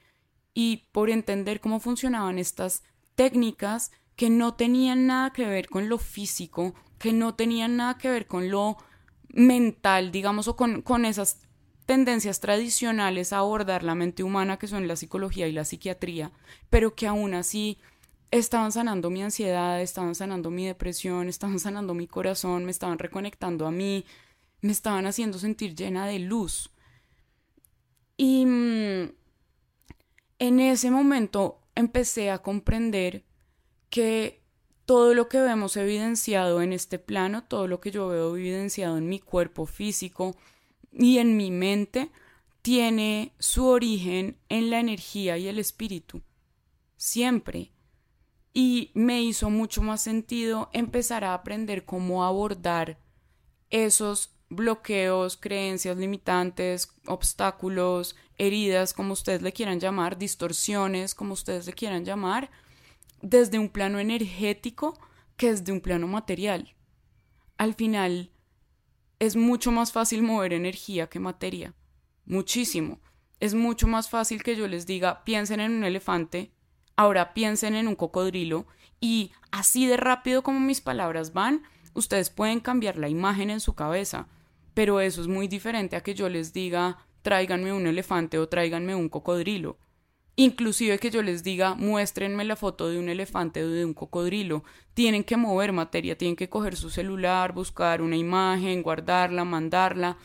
y 0.54 0.88
por 0.92 1.10
entender 1.10 1.60
cómo 1.60 1.80
funcionaban 1.80 2.38
estas 2.38 2.84
técnicas 3.16 3.92
que 4.16 4.30
no 4.30 4.54
tenían 4.54 5.08
nada 5.08 5.34
que 5.34 5.46
ver 5.46 5.70
con 5.70 5.90
lo 5.90 5.98
físico, 5.98 6.76
que 7.00 7.14
no 7.14 7.34
tenían 7.36 7.78
nada 7.78 7.98
que 7.98 8.10
ver 8.10 8.28
con 8.28 8.50
lo 8.50 8.78
mental, 9.30 10.12
digamos, 10.12 10.48
o 10.48 10.56
con, 10.56 10.84
con 10.84 11.04
esas 11.04 11.40
tendencias 11.88 12.40
tradicionales 12.40 13.34
a 13.34 13.40
abordar 13.40 13.84
la 13.84 13.96
mente 13.96 14.22
humana 14.22 14.58
que 14.58 14.68
son 14.68 14.88
la 14.88 14.96
psicología 14.96 15.48
y 15.48 15.52
la 15.52 15.66
psiquiatría, 15.66 16.32
pero 16.70 16.94
que 16.96 17.08
aún 17.08 17.34
así 17.34 17.80
estaban 18.32 18.72
sanando 18.72 19.10
mi 19.10 19.24
ansiedad, 19.24 19.82
estaban 19.82 20.16
sanando 20.16 20.50
mi 20.50 20.66
depresión, 20.66 21.30
estaban 21.30 21.60
sanando 21.60 21.94
mi 21.94 22.08
corazón, 22.08 22.66
me 22.66 22.72
estaban 22.72 23.00
reconectando 23.00 23.68
a 23.68 23.72
mí 23.72 24.06
me 24.62 24.72
estaban 24.72 25.06
haciendo 25.06 25.38
sentir 25.40 25.76
llena 25.76 26.08
de 26.08 26.20
luz. 26.20 26.72
Y 28.18 28.46
mm, 28.46 29.12
en 30.40 30.60
ese 30.60 30.92
momento 30.92 31.62
empecé 31.76 32.32
a 32.32 32.40
comprender 32.40 33.24
que 33.90 34.42
todo 34.86 35.14
lo 35.14 35.28
que 35.30 35.40
vemos 35.40 35.78
evidenciado 35.78 36.62
en 36.62 36.74
este 36.74 36.98
plano, 36.98 37.44
todo 37.44 37.68
lo 37.68 37.80
que 37.80 37.92
yo 37.92 38.08
veo 38.08 38.36
evidenciado 38.36 38.98
en 38.98 39.10
mi 39.10 39.20
cuerpo 39.20 39.66
físico 39.66 40.36
y 40.92 41.20
en 41.20 41.38
mi 41.38 41.52
mente, 41.52 42.10
tiene 42.62 43.34
su 43.38 43.68
origen 43.68 44.38
en 44.50 44.70
la 44.70 44.80
energía 44.80 45.38
y 45.38 45.48
el 45.48 45.60
espíritu. 45.60 46.22
Siempre. 46.96 47.72
Y 48.60 48.90
me 48.96 49.22
hizo 49.22 49.52
mucho 49.52 49.84
más 49.84 50.02
sentido 50.02 50.72
empezar 50.74 51.24
a 51.24 51.36
aprender 51.36 51.86
cómo 51.86 52.26
abordar 52.26 52.98
esos 53.70 54.36
bloqueos, 54.50 55.38
creencias 55.38 55.96
limitantes, 55.96 56.92
obstáculos, 57.06 58.16
heridas, 58.40 58.96
como 58.96 59.14
ustedes 59.14 59.44
le 59.44 59.54
quieran 59.54 59.80
llamar, 59.80 60.18
distorsiones, 60.18 61.14
como 61.14 61.34
ustedes 61.34 61.68
le 61.68 61.74
quieran 61.74 62.04
llamar, 62.04 62.50
desde 63.22 63.60
un 63.60 63.70
plano 63.70 64.00
energético 64.00 65.00
que 65.36 65.52
desde 65.52 65.72
un 65.72 65.80
plano 65.80 66.08
material. 66.08 66.74
Al 67.60 67.76
final, 67.76 68.32
es 69.20 69.36
mucho 69.36 69.72
más 69.72 69.92
fácil 69.92 70.24
mover 70.24 70.54
energía 70.54 71.10
que 71.10 71.20
materia. 71.20 71.76
Muchísimo. 72.26 73.02
Es 73.40 73.54
mucho 73.54 73.86
más 73.86 74.10
fácil 74.10 74.42
que 74.42 74.56
yo 74.56 74.68
les 74.68 74.88
diga, 74.88 75.24
piensen 75.26 75.60
en 75.60 75.74
un 75.74 75.84
elefante, 75.84 76.57
ahora 76.98 77.34
piensen 77.34 77.76
en 77.76 77.88
un 77.88 77.96
cocodrilo, 77.96 78.68
y 79.00 79.32
así 79.52 79.86
de 79.86 79.96
rápido 79.96 80.44
como 80.44 80.60
mis 80.60 80.82
palabras 80.82 81.32
van, 81.32 81.64
ustedes 81.94 82.30
pueden 82.30 82.60
cambiar 82.60 82.98
la 82.98 83.08
imagen 83.08 83.50
en 83.50 83.62
su 83.62 83.74
cabeza. 83.74 84.28
Pero 84.74 85.00
eso 85.00 85.22
es 85.22 85.28
muy 85.28 85.48
diferente 85.48 85.96
a 85.96 86.02
que 86.02 86.14
yo 86.14 86.28
les 86.30 86.54
diga, 86.54 86.98
tráiganme 87.22 87.74
un 87.74 87.88
elefante 87.88 88.38
o 88.38 88.48
tráiganme 88.48 88.96
un 88.96 89.10
cocodrilo. 89.10 89.78
Inclusive 90.36 91.00
que 91.00 91.10
yo 91.10 91.24
les 91.24 91.44
diga, 91.44 91.74
muéstrenme 91.74 92.46
la 92.46 92.56
foto 92.56 92.90
de 92.90 93.00
un 93.00 93.10
elefante 93.10 93.64
o 93.64 93.70
de 93.70 93.84
un 93.84 93.96
cocodrilo. 93.96 94.64
Tienen 94.94 95.24
que 95.24 95.36
mover 95.36 95.74
materia, 95.74 96.16
tienen 96.16 96.36
que 96.36 96.48
coger 96.48 96.76
su 96.76 96.92
celular, 96.92 97.54
buscar 97.54 98.04
una 98.04 98.18
imagen, 98.18 98.84
guardarla, 98.84 99.46
mandarla. 99.46 100.18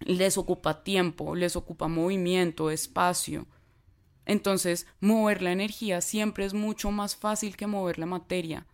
Les 0.00 0.38
ocupa 0.38 0.82
tiempo, 0.82 1.34
les 1.34 1.54
ocupa 1.54 1.86
movimiento, 1.86 2.70
espacio. 2.70 3.46
Entonces, 4.30 4.86
mover 5.00 5.42
la 5.42 5.50
energía 5.50 6.00
siempre 6.00 6.44
es 6.44 6.54
mucho 6.54 6.92
más 6.92 7.16
fácil 7.16 7.56
que 7.56 7.66
mover 7.66 7.98
la 7.98 8.06
materia. 8.06 8.64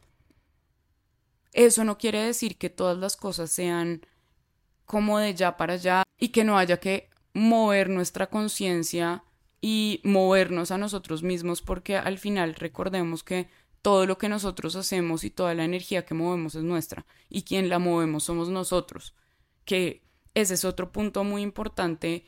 Eso 1.55 1.83
no 1.83 1.97
quiere 1.97 2.21
decir 2.21 2.59
que 2.59 2.69
todas 2.69 2.99
las 2.99 3.17
cosas 3.17 3.51
sean 3.51 4.03
como 4.85 5.19
de 5.19 5.35
ya 5.35 5.57
para 5.57 5.73
allá 5.73 6.03
y 6.19 6.29
que 6.29 6.45
no 6.45 6.59
haya 6.59 6.77
que 6.77 7.09
mover 7.33 7.89
nuestra 7.89 8.27
conciencia 8.27 9.25
y 9.63 10.03
movernos 10.05 10.73
a 10.73 10.77
nosotros 10.77 11.23
mismos 11.23 11.63
porque 11.63 11.97
al 11.97 12.19
final 12.19 12.55
recordemos 12.55 13.25
que 13.25 13.49
todo 13.81 14.05
lo 14.05 14.19
que 14.19 14.29
nosotros 14.29 14.77
hacemos 14.77 15.25
y 15.25 15.31
toda 15.31 15.55
la 15.55 15.65
energía 15.65 16.05
que 16.05 16.13
movemos 16.13 16.55
es 16.55 16.65
nuestra 16.65 17.07
y 17.31 17.45
quien 17.45 17.71
la 17.71 17.79
movemos 17.79 18.25
somos 18.25 18.51
nosotros, 18.51 19.15
que 19.65 20.03
ese 20.35 20.53
es 20.53 20.67
otro 20.67 20.93
punto 20.93 21.25
muy 21.25 21.41
importante 21.41 22.27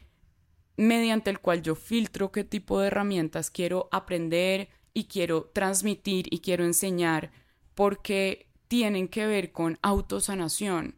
mediante 0.78 1.28
el 1.28 1.40
cual 1.40 1.60
yo 1.60 1.74
filtro 1.74 2.30
qué 2.30 2.44
tipo 2.44 2.80
de 2.80 2.86
herramientas 2.86 3.50
quiero 3.50 3.88
aprender 3.90 4.68
y 4.94 5.04
quiero 5.04 5.50
transmitir 5.52 6.32
y 6.32 6.38
quiero 6.38 6.64
enseñar 6.64 7.32
porque 7.74 8.48
tienen 8.68 9.08
que 9.08 9.26
ver 9.26 9.50
con 9.50 9.78
autosanación. 9.82 10.94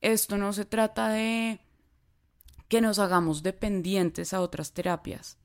Esto 0.00 0.38
no 0.38 0.52
se 0.52 0.64
trata 0.64 1.08
de 1.08 1.60
que 2.68 2.80
nos 2.80 3.00
hagamos 3.00 3.42
dependientes 3.42 4.32
a 4.32 4.40
otras 4.40 4.72
terapias. 4.72 5.38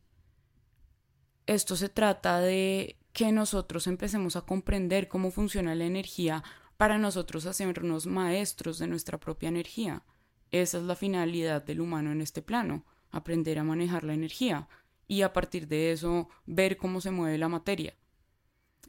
Esto 1.47 1.75
se 1.75 1.89
trata 1.89 2.39
de 2.39 3.00
que 3.13 3.31
nosotros 3.31 3.88
empecemos 3.88 4.36
a 4.36 4.41
comprender 4.41 5.07
cómo 5.07 5.31
funciona 5.31 5.74
la 5.74 5.86
energía 5.86 6.43
para 6.77 7.00
nosotros 7.00 7.47
hacernos 7.47 8.05
maestros 8.05 8.77
de 8.77 8.86
nuestra 8.86 9.19
propia 9.19 9.50
energía. 9.50 10.03
Esa 10.51 10.77
es 10.77 10.83
la 10.83 10.95
finalidad 10.95 11.63
del 11.63 11.81
humano 11.81 12.12
en 12.12 12.21
este 12.21 12.43
plano, 12.43 12.86
aprender 13.12 13.60
a 13.60 13.64
manejar 13.64 14.04
la 14.04 14.14
energía 14.14 14.68
y 15.08 15.22
a 15.22 15.34
partir 15.34 15.68
de 15.68 15.92
eso 15.92 16.30
ver 16.46 16.78
cómo 16.78 17.02
se 17.02 17.12
mueve 17.12 17.38
la 17.38 17.50
materia. 17.50 17.96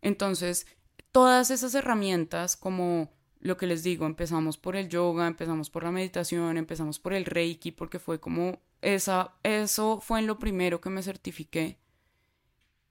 Entonces, 0.01 0.67
todas 1.13 1.51
esas 1.51 1.75
herramientas 1.75 2.57
como 2.57 3.11
lo 3.41 3.57
que 3.57 3.67
les 3.67 3.83
digo, 3.83 4.07
empezamos 4.07 4.59
por 4.59 4.77
el 4.77 4.89
yoga, 4.89 5.27
empezamos 5.27 5.71
por 5.71 5.85
la 5.85 5.93
meditación, 5.93 6.57
empezamos 6.57 6.99
por 6.99 7.13
el 7.13 7.25
reiki, 7.25 7.71
porque 7.71 7.99
fue 7.99 8.19
como 8.21 8.61
esa, 8.83 9.37
eso 9.43 10.01
fue 10.01 10.19
en 10.19 10.27
lo 10.27 10.39
primero 10.39 10.81
que 10.81 10.91
me 10.91 11.03
certifiqué 11.03 11.79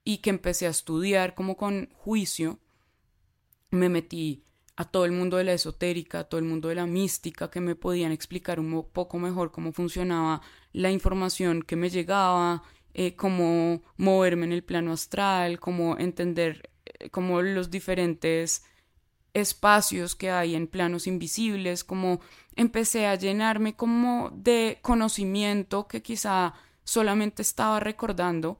y 0.04 0.20
que 0.20 0.30
empecé 0.30 0.68
a 0.68 0.72
estudiar 0.72 1.36
como 1.36 1.58
con 1.58 1.90
juicio. 1.94 2.60
Me 3.72 3.90
metí 3.90 4.46
a 4.78 4.86
todo 4.86 5.04
el 5.06 5.12
mundo 5.12 5.38
de 5.38 5.44
la 5.44 5.54
esotérica, 5.54 6.20
a 6.20 6.24
todo 6.26 6.40
el 6.40 6.46
mundo 6.46 6.70
de 6.70 6.76
la 6.76 6.86
mística, 6.86 7.50
que 7.50 7.60
me 7.60 7.76
podían 7.76 8.12
explicar 8.12 8.60
un 8.60 8.88
poco 8.94 9.20
mejor 9.20 9.52
cómo 9.52 9.74
funcionaba 9.74 10.42
la 10.78 10.92
información 10.92 11.64
que 11.64 11.76
me 11.76 11.90
llegaba, 11.90 12.62
eh, 12.94 13.16
cómo 13.16 13.82
moverme 13.98 14.46
en 14.46 14.52
el 14.52 14.64
plano 14.64 14.94
astral, 14.94 15.60
cómo 15.60 15.98
entender 15.98 16.70
eh, 16.86 17.10
los 17.12 17.72
diferentes 17.72 18.64
espacios 19.34 20.16
que 20.16 20.30
hay 20.30 20.54
en 20.54 20.68
planos 20.68 21.08
invisibles, 21.08 21.84
como 21.84 22.22
empecé 22.56 23.08
a 23.08 23.16
llenarme 23.16 23.76
como 23.76 24.30
de 24.36 24.78
conocimiento 24.84 25.88
que 25.88 26.04
quizá 26.04 26.54
solamente 26.84 27.42
estaba 27.42 27.80
recordando, 27.80 28.60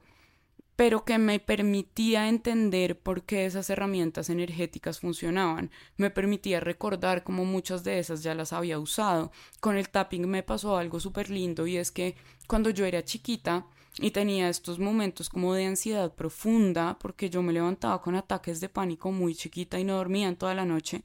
pero 0.78 1.04
que 1.04 1.18
me 1.18 1.40
permitía 1.40 2.28
entender 2.28 3.00
por 3.00 3.24
qué 3.24 3.46
esas 3.46 3.68
herramientas 3.68 4.30
energéticas 4.30 5.00
funcionaban, 5.00 5.72
me 5.96 6.08
permitía 6.08 6.60
recordar 6.60 7.24
cómo 7.24 7.44
muchas 7.44 7.82
de 7.82 7.98
esas 7.98 8.22
ya 8.22 8.32
las 8.36 8.52
había 8.52 8.78
usado. 8.78 9.32
Con 9.58 9.76
el 9.76 9.88
tapping 9.88 10.28
me 10.28 10.44
pasó 10.44 10.76
algo 10.76 11.00
súper 11.00 11.30
lindo 11.30 11.66
y 11.66 11.78
es 11.78 11.90
que 11.90 12.14
cuando 12.46 12.70
yo 12.70 12.84
era 12.84 13.04
chiquita, 13.04 13.66
y 13.98 14.12
tenía 14.12 14.48
estos 14.48 14.78
momentos 14.78 15.28
como 15.28 15.52
de 15.52 15.66
ansiedad 15.66 16.14
profunda 16.14 16.96
porque 17.00 17.28
yo 17.28 17.42
me 17.42 17.52
levantaba 17.52 18.00
con 18.00 18.14
ataques 18.14 18.60
de 18.60 18.68
pánico 18.68 19.10
muy 19.10 19.34
chiquita 19.34 19.80
y 19.80 19.84
no 19.84 19.96
dormía 19.96 20.28
en 20.28 20.36
toda 20.36 20.54
la 20.54 20.64
noche 20.64 21.02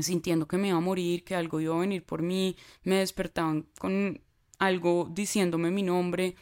sintiendo 0.00 0.48
que 0.48 0.56
me 0.56 0.68
iba 0.68 0.78
a 0.78 0.80
morir, 0.80 1.22
que 1.22 1.36
algo 1.36 1.60
iba 1.60 1.76
a 1.76 1.78
venir 1.78 2.02
por 2.02 2.20
mí, 2.20 2.56
me 2.82 2.96
despertaban 2.96 3.68
con 3.78 4.20
algo 4.58 5.08
diciéndome 5.08 5.70
mi 5.70 5.84
nombre. 5.84 6.34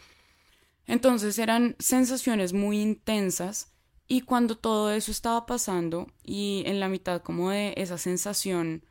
Entonces 0.87 1.39
eran 1.39 1.77
sensaciones 1.79 2.53
muy 2.53 2.81
intensas 2.81 3.73
y 4.07 4.21
cuando 4.23 4.57
todo 4.57 4.93
eso 4.93 5.11
estaba 5.11 5.47
pasando 5.47 6.07
y 6.23 6.63
en 6.67 6.81
la 6.81 6.89
mitad 6.89 7.23
como 7.23 7.51
de 7.51 7.75
esa 7.77 7.97
sensación 7.97 8.85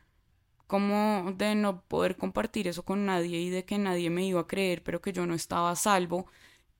como 0.65 1.33
de 1.33 1.53
no 1.53 1.83
poder 1.83 2.17
compartir 2.17 2.67
eso 2.67 2.83
con 2.83 3.05
nadie 3.05 3.39
y 3.39 3.49
de 3.51 3.63
que 3.63 3.77
nadie 3.77 4.09
me 4.09 4.25
iba 4.25 4.41
a 4.41 4.47
creer, 4.47 4.83
pero 4.83 5.01
que 5.01 5.13
yo 5.13 5.27
no 5.27 5.35
estaba 5.35 5.69
a 5.69 5.75
salvo, 5.75 6.25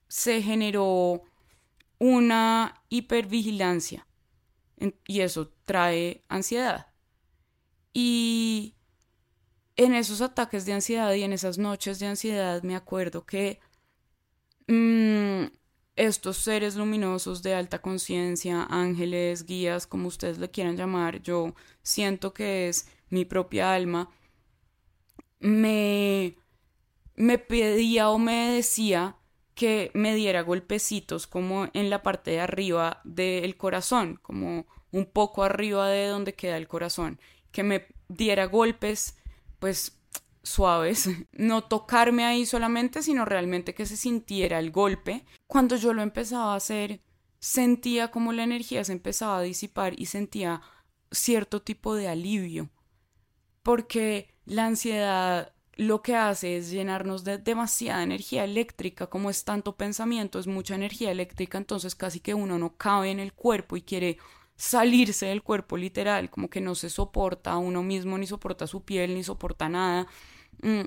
se 0.08 0.41
generó 0.41 1.22
una 2.00 2.82
hipervigilancia 2.89 4.08
y 5.05 5.22
eso 5.22 5.51
trae 5.65 6.24
ansiedad. 6.27 6.88
Y 7.93 8.75
en 9.75 9.93
esos 9.93 10.22
ataques 10.22 10.65
de 10.65 10.74
ansiedad 10.74 11.13
y 11.13 11.24
en 11.24 11.34
esas 11.34 11.58
noches 11.58 12.00
de 12.00 12.08
ansiedad 12.08 12.63
me 12.63 12.75
acuerdo 12.75 13.25
que 13.25 13.60
mm, 14.67 15.46
estos 15.96 16.38
seres 16.38 16.75
luminosos 16.75 17.43
de 17.43 17.53
alta 17.55 17.82
conciencia, 17.82 18.63
ángeles, 18.70 19.46
guías, 19.46 19.88
como 19.88 20.08
ustedes 20.08 20.39
le 20.39 20.50
quieran 20.50 20.77
llamar, 20.77 21.22
yo 21.22 21.53
siento 21.84 22.34
que 22.34 22.70
es 22.70 22.88
mi 23.10 23.25
propia 23.25 23.74
alma, 23.74 24.10
me, 25.39 26.36
me 27.15 27.38
pedía 27.38 28.10
o 28.10 28.17
me 28.17 28.51
decía 28.53 29.17
que 29.55 29.91
me 29.93 30.15
diera 30.15 30.41
golpecitos 30.41 31.27
como 31.27 31.67
en 31.74 31.89
la 31.89 32.01
parte 32.01 32.32
de 32.32 32.39
arriba 32.39 33.01
del 33.03 33.55
corazón, 33.58 34.20
como 34.22 34.65
un 34.91 35.05
poco 35.05 35.43
arriba 35.43 35.89
de 35.89 36.08
donde 36.08 36.34
queda 36.34 36.58
el 36.58 36.67
corazón, 36.67 37.20
que 37.51 37.63
me 37.63 37.88
diera 38.08 38.46
golpes 38.46 39.17
pues 39.60 40.02
suaves, 40.44 41.10
no 41.32 41.64
tocarme 41.64 42.26
ahí 42.26 42.46
solamente, 42.46 43.02
sino 43.02 43.26
realmente 43.26 43.74
que 43.74 43.86
se 43.86 43.98
sintiera 43.98 44.60
el 44.60 44.72
golpe. 44.72 45.26
Cuando 45.48 45.76
yo 45.76 45.94
lo 45.94 46.02
empezaba 46.02 46.54
a 46.54 46.58
hacer, 46.58 47.02
sentía 47.40 48.12
como 48.12 48.34
la 48.34 48.44
energía 48.44 48.84
se 48.84 48.94
empezaba 48.94 49.40
a 49.40 49.42
disipar 49.42 50.00
y 50.00 50.06
sentía 50.06 50.62
cierto 51.12 51.62
tipo 51.62 51.96
de 51.96 52.08
alivio, 52.08 52.70
porque 53.62 54.34
la 54.46 54.66
ansiedad 54.66 55.54
lo 55.76 56.02
que 56.02 56.16
hace 56.16 56.58
es 56.58 56.70
llenarnos 56.70 57.24
de 57.24 57.38
demasiada 57.38 58.04
energía 58.04 58.44
eléctrica, 58.44 59.08
como 59.08 59.30
es 59.30 59.44
tanto 59.44 59.76
pensamiento, 59.76 60.40
es 60.40 60.48
mucha 60.48 60.76
energía 60.76 61.12
eléctrica, 61.12 61.58
entonces 61.58 61.96
casi 61.96 62.20
que 62.20 62.34
uno 62.34 62.60
no 62.60 62.78
cabe 62.78 63.12
en 63.12 63.20
el 63.20 63.34
cuerpo 63.34 63.76
y 63.76 63.82
quiere 63.82 64.18
salirse 64.56 65.26
del 65.28 65.42
cuerpo 65.42 65.78
literal, 65.78 66.30
como 66.30 66.50
que 66.50 66.62
no 66.62 66.76
se 66.76 66.90
soporta 66.90 67.58
uno 67.58 67.82
mismo, 67.82 68.18
ni 68.18 68.28
soporta 68.28 68.68
su 68.68 68.84
piel, 68.84 69.16
ni 69.16 69.24
soporta 69.24 69.68
nada. 69.68 70.08
Mm. 70.62 70.86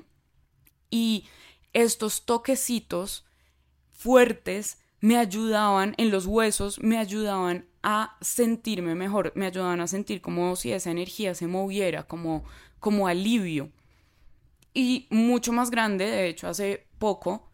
Y 0.89 1.25
estos 1.73 2.25
toquecitos 2.25 3.25
fuertes 3.91 4.79
me 4.99 5.17
ayudaban 5.17 5.93
en 5.97 6.11
los 6.11 6.25
huesos, 6.25 6.79
me 6.81 6.97
ayudaban 6.97 7.67
a 7.83 8.17
sentirme 8.21 8.95
mejor, 8.95 9.31
me 9.35 9.45
ayudaban 9.45 9.79
a 9.81 9.87
sentir 9.87 10.21
como 10.21 10.55
si 10.55 10.71
esa 10.71 10.91
energía 10.91 11.35
se 11.35 11.47
moviera, 11.47 12.03
como, 12.03 12.43
como 12.79 13.07
alivio. 13.07 13.71
Y 14.73 15.07
mucho 15.09 15.53
más 15.53 15.71
grande, 15.71 16.05
de 16.05 16.27
hecho, 16.27 16.47
hace 16.47 16.87
poco, 16.97 17.49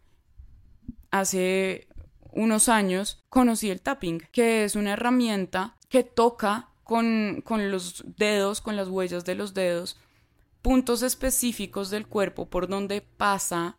hace 1.10 1.88
unos 2.32 2.68
años, 2.68 3.24
conocí 3.28 3.70
el 3.70 3.80
tapping, 3.80 4.18
que 4.32 4.64
es 4.64 4.74
una 4.74 4.92
herramienta 4.94 5.76
que 5.88 6.02
toca 6.02 6.70
con, 6.82 7.42
con 7.44 7.70
los 7.70 8.04
dedos, 8.16 8.60
con 8.60 8.76
las 8.76 8.88
huellas 8.88 9.24
de 9.24 9.34
los 9.34 9.54
dedos, 9.54 9.96
puntos 10.64 11.02
específicos 11.02 11.90
del 11.90 12.06
cuerpo 12.06 12.48
por 12.48 12.68
donde 12.68 13.02
pasa 13.02 13.76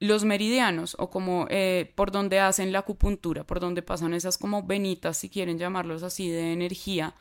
los 0.00 0.22
meridianos 0.22 0.94
o 0.98 1.08
como 1.08 1.46
eh, 1.48 1.94
por 1.94 2.12
donde 2.12 2.40
hacen 2.40 2.72
la 2.72 2.80
acupuntura, 2.80 3.44
por 3.44 3.58
donde 3.58 3.80
pasan 3.80 4.12
esas 4.12 4.36
como 4.36 4.64
venitas, 4.64 5.16
si 5.16 5.30
quieren 5.30 5.58
llamarlos 5.58 6.02
así, 6.02 6.28
de 6.28 6.52
energía 6.52 7.14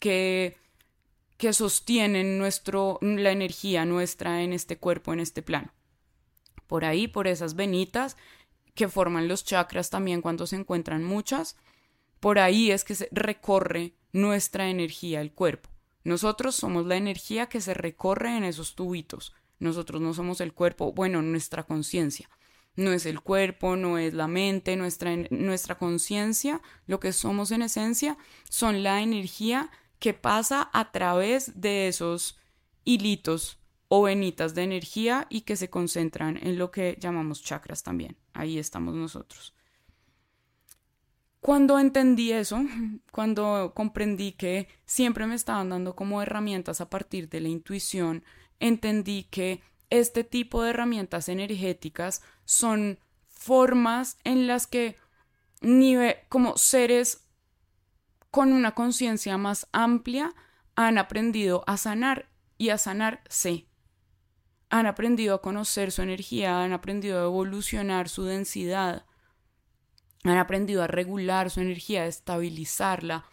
que, 0.00 0.56
que 1.36 1.52
sostienen 1.52 2.38
nuestro, 2.38 2.98
la 3.02 3.30
energía 3.30 3.84
nuestra 3.84 4.42
en 4.42 4.52
este 4.52 4.78
cuerpo, 4.78 5.12
en 5.12 5.20
este 5.20 5.40
plano. 5.40 5.72
Por 6.66 6.84
ahí, 6.84 7.06
por 7.06 7.28
esas 7.28 7.54
venitas 7.54 8.16
que 8.74 8.88
forman 8.88 9.28
los 9.28 9.44
chakras 9.44 9.90
también 9.90 10.22
cuando 10.22 10.48
se 10.48 10.56
encuentran 10.56 11.04
muchas, 11.04 11.56
por 12.18 12.40
ahí 12.40 12.72
es 12.72 12.82
que 12.82 12.96
se 12.96 13.08
recorre 13.12 13.94
nuestra 14.12 14.70
energía, 14.70 15.20
el 15.20 15.30
cuerpo. 15.30 15.70
Nosotros 16.08 16.54
somos 16.54 16.86
la 16.86 16.96
energía 16.96 17.50
que 17.50 17.60
se 17.60 17.74
recorre 17.74 18.34
en 18.34 18.42
esos 18.42 18.74
tubitos. 18.74 19.34
Nosotros 19.58 20.00
no 20.00 20.14
somos 20.14 20.40
el 20.40 20.54
cuerpo, 20.54 20.94
bueno, 20.94 21.20
nuestra 21.20 21.64
conciencia. 21.64 22.30
No 22.76 22.92
es 22.92 23.04
el 23.04 23.20
cuerpo, 23.20 23.76
no 23.76 23.98
es 23.98 24.14
la 24.14 24.26
mente, 24.26 24.74
nuestra, 24.76 25.14
nuestra 25.28 25.76
conciencia, 25.76 26.62
lo 26.86 26.98
que 26.98 27.12
somos 27.12 27.50
en 27.50 27.60
esencia, 27.60 28.16
son 28.48 28.82
la 28.82 29.02
energía 29.02 29.70
que 29.98 30.14
pasa 30.14 30.70
a 30.72 30.92
través 30.92 31.60
de 31.60 31.88
esos 31.88 32.38
hilitos 32.84 33.58
o 33.88 34.00
venitas 34.00 34.54
de 34.54 34.62
energía 34.62 35.26
y 35.28 35.42
que 35.42 35.56
se 35.56 35.68
concentran 35.68 36.38
en 36.38 36.56
lo 36.56 36.70
que 36.70 36.96
llamamos 36.98 37.42
chakras 37.42 37.82
también. 37.82 38.16
Ahí 38.32 38.58
estamos 38.58 38.94
nosotros. 38.94 39.52
Cuando 41.40 41.78
entendí 41.78 42.32
eso, 42.32 42.60
cuando 43.12 43.72
comprendí 43.74 44.32
que 44.32 44.68
siempre 44.86 45.26
me 45.26 45.34
estaban 45.34 45.70
dando 45.70 45.94
como 45.94 46.22
herramientas 46.22 46.80
a 46.80 46.90
partir 46.90 47.28
de 47.28 47.40
la 47.40 47.48
intuición, 47.48 48.24
entendí 48.60 49.24
que 49.24 49.62
este 49.90 50.24
tipo 50.24 50.62
de 50.62 50.70
herramientas 50.70 51.28
energéticas 51.28 52.22
son 52.44 52.98
formas 53.28 54.18
en 54.24 54.46
las 54.46 54.66
que 54.66 54.96
como 56.28 56.56
seres 56.56 57.24
con 58.30 58.52
una 58.52 58.74
conciencia 58.74 59.38
más 59.38 59.66
amplia 59.72 60.34
han 60.74 60.98
aprendido 60.98 61.64
a 61.66 61.76
sanar 61.76 62.28
y 62.58 62.68
a 62.68 62.78
sanarse. 62.78 63.66
Han 64.70 64.86
aprendido 64.86 65.36
a 65.36 65.42
conocer 65.42 65.92
su 65.92 66.02
energía, 66.02 66.62
han 66.62 66.72
aprendido 66.72 67.20
a 67.20 67.24
evolucionar 67.24 68.08
su 68.08 68.24
densidad, 68.24 69.06
han 70.24 70.38
aprendido 70.38 70.82
a 70.82 70.86
regular 70.86 71.50
su 71.50 71.60
energía, 71.60 72.02
a 72.02 72.06
estabilizarla. 72.06 73.24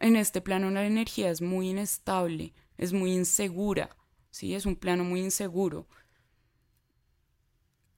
En 0.00 0.16
este 0.16 0.40
plano 0.40 0.70
la 0.70 0.86
energía 0.86 1.30
es 1.30 1.42
muy 1.42 1.70
inestable, 1.70 2.54
es 2.76 2.92
muy 2.92 3.12
insegura. 3.12 3.90
¿sí? 4.30 4.54
Es 4.54 4.66
un 4.66 4.76
plano 4.76 5.04
muy 5.04 5.20
inseguro. 5.20 5.86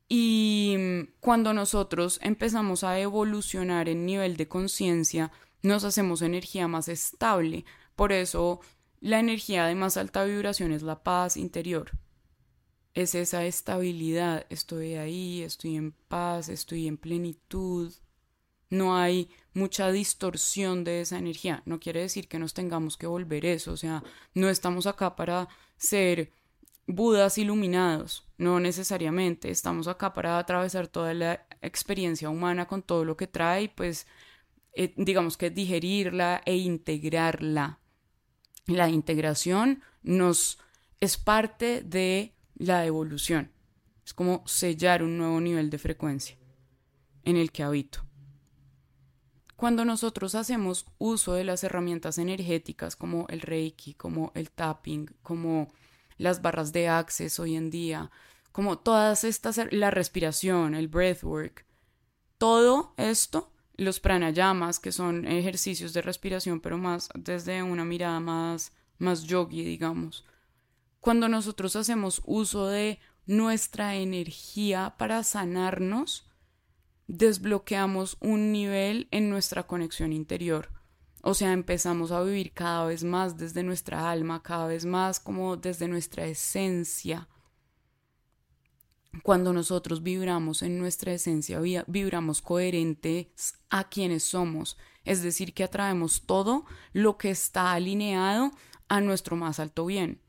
Y 0.09 0.77
cuando 1.21 1.53
nosotros 1.55 2.19
empezamos 2.23 2.83
a 2.83 2.99
evolucionar 2.99 3.89
en 3.89 4.07
nivel 4.07 4.37
de 4.37 4.49
conciencia, 4.49 5.31
nos 5.63 5.85
hacemos 5.85 6.23
energía 6.23 6.67
más 6.67 6.89
estable. 6.89 7.65
Por 7.95 8.13
eso 8.13 8.61
la 9.01 9.21
energía 9.21 9.67
de 9.67 9.75
más 9.75 9.97
alta 9.97 10.25
vibración 10.25 10.73
es 10.73 10.83
la 10.83 11.03
paz 11.03 11.37
interior. 11.37 11.93
Es 12.93 13.15
esa 13.15 13.45
estabilidad. 13.45 14.47
Estoy 14.51 14.95
ahí, 14.95 15.43
estoy 15.43 15.77
en 15.77 15.93
paz, 15.93 16.49
estoy 16.49 16.89
en 16.89 16.97
plenitud. 16.97 17.93
No 18.71 18.97
hay 18.97 19.29
mucha 19.53 19.91
distorsión 19.93 20.85
de 20.85 21.03
esa 21.03 21.19
energía. 21.19 21.63
No 21.67 21.81
quiere 21.81 22.01
decir 22.01 22.29
que 22.29 22.39
nos 22.39 22.55
tengamos 22.55 22.97
que 22.97 23.07
volver 23.07 23.45
eso. 23.45 23.73
O 23.73 23.77
sea, 23.77 24.03
no 24.35 24.49
estamos 24.49 24.87
acá 24.87 25.17
para 25.17 25.49
ser 25.77 26.33
budas 26.87 27.39
iluminados, 27.39 28.27
no 28.39 28.61
necesariamente. 28.61 29.51
Estamos 29.51 29.89
acá 29.89 30.13
para 30.13 30.39
atravesar 30.39 30.89
toda 30.89 31.15
la 31.15 31.47
experiencia 31.63 32.31
humana 32.31 32.67
con 32.67 32.83
todo 32.83 33.05
lo 33.05 33.17
que 33.17 33.27
trae, 33.27 33.69
pues 33.69 34.07
eh, 34.75 34.95
digamos 34.97 35.37
que 35.37 35.51
digerirla 35.51 36.43
e 36.45 36.57
integrarla. 36.57 37.81
La 38.67 38.89
integración 38.89 39.83
nos 40.03 40.59
es 41.01 41.17
parte 41.17 41.83
de 41.83 42.35
la 42.55 42.85
evolución. 42.87 43.51
Es 44.05 44.15
como 44.15 44.43
sellar 44.47 45.03
un 45.03 45.19
nuevo 45.19 45.41
nivel 45.41 45.71
de 45.71 45.79
frecuencia 45.79 46.37
en 47.25 47.37
el 47.37 47.53
que 47.53 47.63
habito. 47.63 48.05
Cuando 49.61 49.85
nosotros 49.85 50.35
hacemos 50.37 50.87
uso 50.97 51.35
de 51.35 51.45
las 51.45 51.63
herramientas 51.65 52.17
energéticas 52.17 52.97
como 52.97 53.27
el 53.29 53.43
reiki, 53.43 53.93
como 53.93 54.33
el 54.35 54.51
tapping, 54.51 55.15
como 55.23 55.69
las 56.17 56.41
barras 56.41 56.73
de 56.73 56.89
access 56.89 57.39
hoy 57.39 57.57
en 57.57 57.69
día, 57.69 58.11
como 58.53 58.79
todas 58.79 59.23
estas, 59.23 59.61
la 59.71 59.91
respiración, 59.91 60.75
el 60.75 60.89
breathwork, 60.89 61.67
todo 62.39 62.95
esto, 62.97 63.53
los 63.77 64.01
pranayamas, 64.01 64.81
que 64.81 64.93
son 64.93 65.27
ejercicios 65.27 65.93
de 65.93 66.01
respiración, 66.01 66.63
pero 66.63 66.79
más 66.79 67.11
desde 67.15 67.63
una 67.63 67.85
mirada 67.85 68.19
más, 68.19 68.73
más 68.97 69.25
yogi, 69.25 69.63
digamos. 69.63 70.25
Cuando 71.01 71.29
nosotros 71.29 71.77
hacemos 71.77 72.23
uso 72.25 72.67
de 72.69 72.99
nuestra 73.27 73.97
energía 73.97 74.95
para 74.97 75.23
sanarnos, 75.23 76.30
desbloqueamos 77.11 78.17
un 78.21 78.53
nivel 78.53 79.09
en 79.11 79.31
nuestra 79.31 79.65
conexión 79.67 80.13
interior. 80.13 80.71
O 81.23 81.35
sea, 81.35 81.53
empezamos 81.53 82.13
a 82.13 82.23
vivir 82.23 82.53
cada 82.53 82.87
vez 82.87 83.03
más 83.03 83.37
desde 83.37 83.65
nuestra 83.65 84.11
alma, 84.11 84.43
cada 84.45 84.69
vez 84.69 84.85
más 84.87 85.19
como 85.19 85.57
desde 85.57 85.89
nuestra 85.89 86.25
esencia. 86.27 87.29
Cuando 89.25 89.53
nosotros 89.53 90.05
vibramos 90.05 90.63
en 90.63 90.79
nuestra 90.79 91.13
esencia, 91.13 91.61
vibramos 91.89 92.41
coherentes 92.41 93.55
a 93.71 93.89
quienes 93.89 94.23
somos, 94.23 94.79
es 95.05 95.21
decir, 95.21 95.53
que 95.53 95.65
atraemos 95.65 96.23
todo 96.27 96.65
lo 96.93 97.19
que 97.19 97.31
está 97.31 97.73
alineado 97.73 98.53
a 98.89 99.01
nuestro 99.01 99.35
más 99.35 99.59
alto 99.59 99.85
bien. 99.85 100.23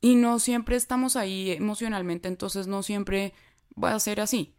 Y 0.00 0.14
no 0.14 0.38
siempre 0.38 0.76
estamos 0.76 1.16
ahí 1.16 1.50
emocionalmente, 1.50 2.28
entonces 2.28 2.66
no 2.66 2.82
siempre 2.82 3.34
va 3.80 3.94
a 3.94 4.00
ser 4.00 4.20
así. 4.20 4.56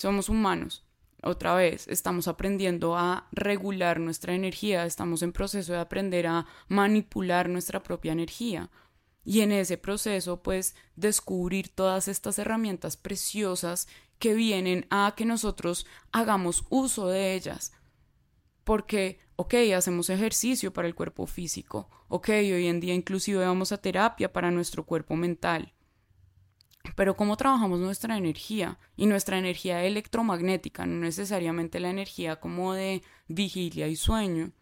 Somos 0.00 0.30
humanos. 0.30 0.82
Otra 1.22 1.54
vez, 1.54 1.86
estamos 1.86 2.26
aprendiendo 2.26 2.96
a 2.96 3.28
regular 3.32 4.00
nuestra 4.00 4.34
energía, 4.34 4.86
estamos 4.86 5.20
en 5.20 5.30
proceso 5.30 5.74
de 5.74 5.78
aprender 5.78 6.26
a 6.26 6.46
manipular 6.68 7.50
nuestra 7.50 7.82
propia 7.82 8.12
energía. 8.12 8.70
Y 9.24 9.42
en 9.42 9.52
ese 9.52 9.76
proceso, 9.76 10.42
pues, 10.42 10.74
descubrir 10.96 11.68
todas 11.68 12.08
estas 12.08 12.38
herramientas 12.38 12.96
preciosas 12.96 13.88
que 14.18 14.32
vienen 14.32 14.86
a 14.88 15.12
que 15.14 15.26
nosotros 15.26 15.86
hagamos 16.12 16.64
uso 16.70 17.08
de 17.08 17.34
ellas. 17.34 17.74
Porque, 18.64 19.20
ok, 19.36 19.52
hacemos 19.76 20.08
ejercicio 20.08 20.72
para 20.72 20.88
el 20.88 20.94
cuerpo 20.94 21.26
físico, 21.26 21.90
ok, 22.08 22.30
hoy 22.30 22.68
en 22.68 22.80
día 22.80 22.94
inclusive 22.94 23.44
vamos 23.44 23.70
a 23.70 23.82
terapia 23.82 24.32
para 24.32 24.50
nuestro 24.50 24.86
cuerpo 24.86 25.14
mental, 25.14 25.74
pero 26.96 27.16
cómo 27.16 27.36
trabajamos 27.36 27.80
nuestra 27.80 28.16
energía 28.16 28.78
y 28.96 29.06
nuestra 29.06 29.38
energía 29.38 29.84
electromagnética, 29.84 30.86
no 30.86 31.00
necesariamente 31.00 31.80
la 31.80 31.90
energía 31.90 32.36
como 32.36 32.72
de 32.72 33.02
vigilia 33.28 33.88
y 33.88 33.96
sueño, 33.96 34.52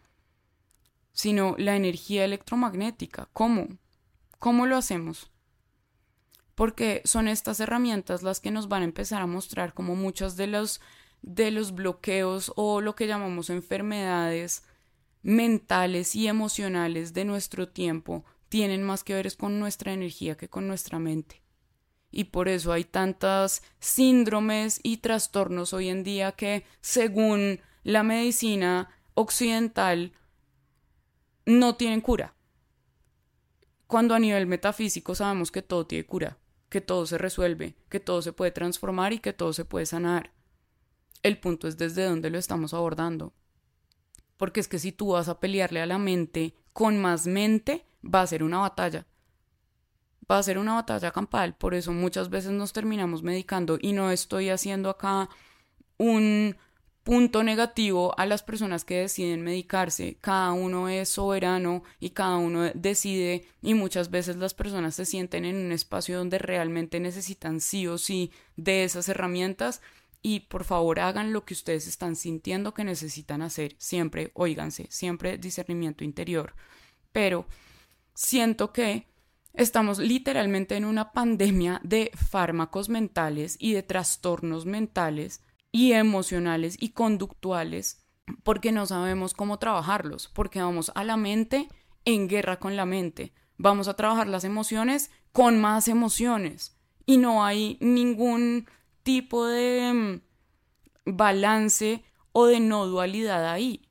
sino 1.11 1.55
la 1.57 1.75
energía 1.75 2.25
electromagnética. 2.25 3.29
¿Cómo? 3.33 3.67
¿Cómo 4.37 4.65
lo 4.65 4.77
hacemos? 4.77 5.31
Porque 6.55 7.01
son 7.05 7.27
estas 7.27 7.59
herramientas 7.59 8.21
las 8.21 8.39
que 8.39 8.51
nos 8.51 8.67
van 8.67 8.81
a 8.81 8.85
empezar 8.85 9.21
a 9.21 9.27
mostrar 9.27 9.73
cómo 9.73 9.95
muchos 9.95 10.35
de 10.35 10.47
los, 10.47 10.81
de 11.21 11.51
los 11.51 11.73
bloqueos 11.73 12.51
o 12.55 12.81
lo 12.81 12.95
que 12.95 13.07
llamamos 13.07 13.49
enfermedades 13.49 14.63
mentales 15.21 16.15
y 16.15 16.27
emocionales 16.27 17.13
de 17.13 17.25
nuestro 17.25 17.69
tiempo 17.69 18.25
tienen 18.49 18.83
más 18.83 19.03
que 19.03 19.13
ver 19.13 19.35
con 19.37 19.59
nuestra 19.59 19.93
energía 19.93 20.37
que 20.37 20.49
con 20.49 20.67
nuestra 20.67 20.99
mente 20.99 21.41
y 22.11 22.25
por 22.25 22.47
eso 22.47 22.71
hay 22.71 22.83
tantas 22.83 23.61
síndromes 23.79 24.79
y 24.83 24.97
trastornos 24.97 25.73
hoy 25.73 25.89
en 25.89 26.03
día 26.03 26.31
que, 26.31 26.65
según 26.81 27.61
la 27.83 28.03
medicina 28.03 28.89
occidental, 29.13 30.13
no 31.45 31.75
tienen 31.75 32.01
cura. 32.01 32.35
Cuando 33.87 34.13
a 34.13 34.19
nivel 34.19 34.45
metafísico 34.45 35.15
sabemos 35.15 35.51
que 35.51 35.61
todo 35.61 35.87
tiene 35.87 36.05
cura, 36.05 36.37
que 36.69 36.81
todo 36.81 37.05
se 37.05 37.17
resuelve, 37.17 37.75
que 37.89 37.99
todo 37.99 38.21
se 38.21 38.33
puede 38.33 38.51
transformar 38.51 39.13
y 39.13 39.19
que 39.19 39.33
todo 39.33 39.53
se 39.53 39.65
puede 39.65 39.85
sanar. 39.85 40.31
El 41.23 41.39
punto 41.39 41.67
es 41.67 41.77
desde 41.77 42.05
dónde 42.05 42.29
lo 42.29 42.37
estamos 42.37 42.73
abordando. 42.73 43.33
Porque 44.37 44.59
es 44.59 44.67
que 44.67 44.79
si 44.79 44.91
tú 44.91 45.09
vas 45.13 45.27
a 45.27 45.39
pelearle 45.39 45.81
a 45.81 45.85
la 45.85 45.97
mente 45.97 46.55
con 46.71 47.01
más 47.01 47.27
mente, 47.27 47.85
va 48.03 48.21
a 48.21 48.27
ser 48.27 48.43
una 48.43 48.59
batalla. 48.59 49.05
Va 50.29 50.37
a 50.37 50.43
ser 50.43 50.57
una 50.57 50.75
batalla 50.75 51.11
campal. 51.11 51.55
Por 51.55 51.73
eso 51.73 51.91
muchas 51.91 52.29
veces 52.29 52.51
nos 52.51 52.73
terminamos 52.73 53.23
medicando 53.23 53.77
y 53.81 53.93
no 53.93 54.11
estoy 54.11 54.49
haciendo 54.49 54.89
acá 54.89 55.29
un 55.97 56.55
punto 57.03 57.43
negativo 57.43 58.13
a 58.19 58.27
las 58.27 58.43
personas 58.43 58.85
que 58.85 58.99
deciden 58.99 59.41
medicarse. 59.41 60.17
Cada 60.21 60.51
uno 60.51 60.89
es 60.89 61.09
soberano 61.09 61.81
y 61.99 62.11
cada 62.11 62.37
uno 62.37 62.69
decide 62.75 63.47
y 63.63 63.73
muchas 63.73 64.11
veces 64.11 64.35
las 64.35 64.53
personas 64.53 64.93
se 64.93 65.05
sienten 65.05 65.45
en 65.45 65.55
un 65.55 65.71
espacio 65.71 66.19
donde 66.19 66.37
realmente 66.37 66.99
necesitan 66.99 67.61
sí 67.61 67.87
o 67.87 67.97
sí 67.97 68.31
de 68.57 68.83
esas 68.83 69.09
herramientas 69.09 69.81
y 70.21 70.41
por 70.41 70.65
favor 70.65 70.99
hagan 70.99 71.33
lo 71.33 71.45
que 71.45 71.55
ustedes 71.55 71.87
están 71.87 72.15
sintiendo 72.15 72.73
que 72.75 72.83
necesitan 72.83 73.41
hacer. 73.41 73.75
Siempre, 73.79 74.29
oíganse, 74.35 74.85
siempre 74.91 75.39
discernimiento 75.39 76.03
interior. 76.03 76.53
Pero 77.11 77.47
siento 78.13 78.71
que 78.71 79.07
estamos 79.53 79.99
literalmente 79.99 80.75
en 80.75 80.85
una 80.85 81.11
pandemia 81.11 81.81
de 81.83 82.11
fármacos 82.15 82.89
mentales 82.89 83.57
y 83.59 83.73
de 83.73 83.83
trastornos 83.83 84.65
mentales 84.65 85.41
y 85.71 85.93
emocionales 85.93 86.77
y 86.79 86.89
conductuales 86.89 88.05
porque 88.43 88.71
no 88.71 88.85
sabemos 88.85 89.33
cómo 89.33 89.59
trabajarlos, 89.59 90.27
porque 90.27 90.61
vamos 90.61 90.91
a 90.95 91.03
la 91.03 91.17
mente 91.17 91.67
en 92.05 92.27
guerra 92.27 92.59
con 92.59 92.75
la 92.75 92.85
mente. 92.85 93.33
Vamos 93.57 93.87
a 93.87 93.95
trabajar 93.95 94.27
las 94.27 94.43
emociones 94.43 95.11
con 95.31 95.59
más 95.59 95.87
emociones 95.87 96.77
y 97.05 97.17
no 97.17 97.43
hay 97.43 97.77
ningún 97.81 98.67
tipo 99.03 99.45
de 99.45 99.93
mm, 99.93 101.15
balance 101.17 102.03
o 102.31 102.45
de 102.45 102.59
no 102.59 102.85
dualidad 102.85 103.49
ahí. 103.49 103.87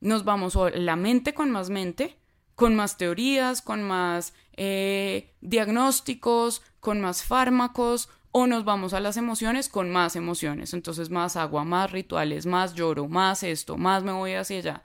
Nos 0.00 0.24
vamos 0.24 0.56
a 0.56 0.70
la 0.70 0.96
mente 0.96 1.34
con 1.34 1.50
más 1.50 1.70
mente, 1.70 2.18
con 2.54 2.74
más 2.74 2.96
teorías, 2.96 3.62
con 3.62 3.82
más 3.82 4.34
eh, 4.56 5.34
diagnósticos, 5.40 6.62
con 6.80 7.00
más 7.00 7.22
fármacos, 7.24 8.08
o 8.32 8.46
nos 8.46 8.64
vamos 8.64 8.94
a 8.94 9.00
las 9.00 9.16
emociones 9.16 9.68
con 9.68 9.90
más 9.90 10.16
emociones. 10.16 10.72
Entonces 10.74 11.10
más 11.10 11.36
agua, 11.36 11.64
más 11.64 11.90
rituales, 11.90 12.46
más 12.46 12.74
lloro, 12.74 13.08
más 13.08 13.42
esto, 13.42 13.76
más 13.76 14.02
me 14.04 14.12
voy 14.12 14.34
hacia 14.34 14.58
allá. 14.58 14.82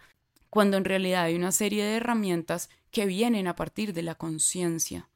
Cuando 0.50 0.78
en 0.78 0.86
realidad 0.86 1.24
hay 1.24 1.36
una 1.36 1.52
serie 1.52 1.84
de 1.84 1.98
herramientas 1.98 2.70
que 2.92 3.06
vienen 3.06 3.48
a 3.48 3.56
partir 3.56 3.94
de 3.94 4.02
la 4.02 4.16
conciencia. 4.16 5.10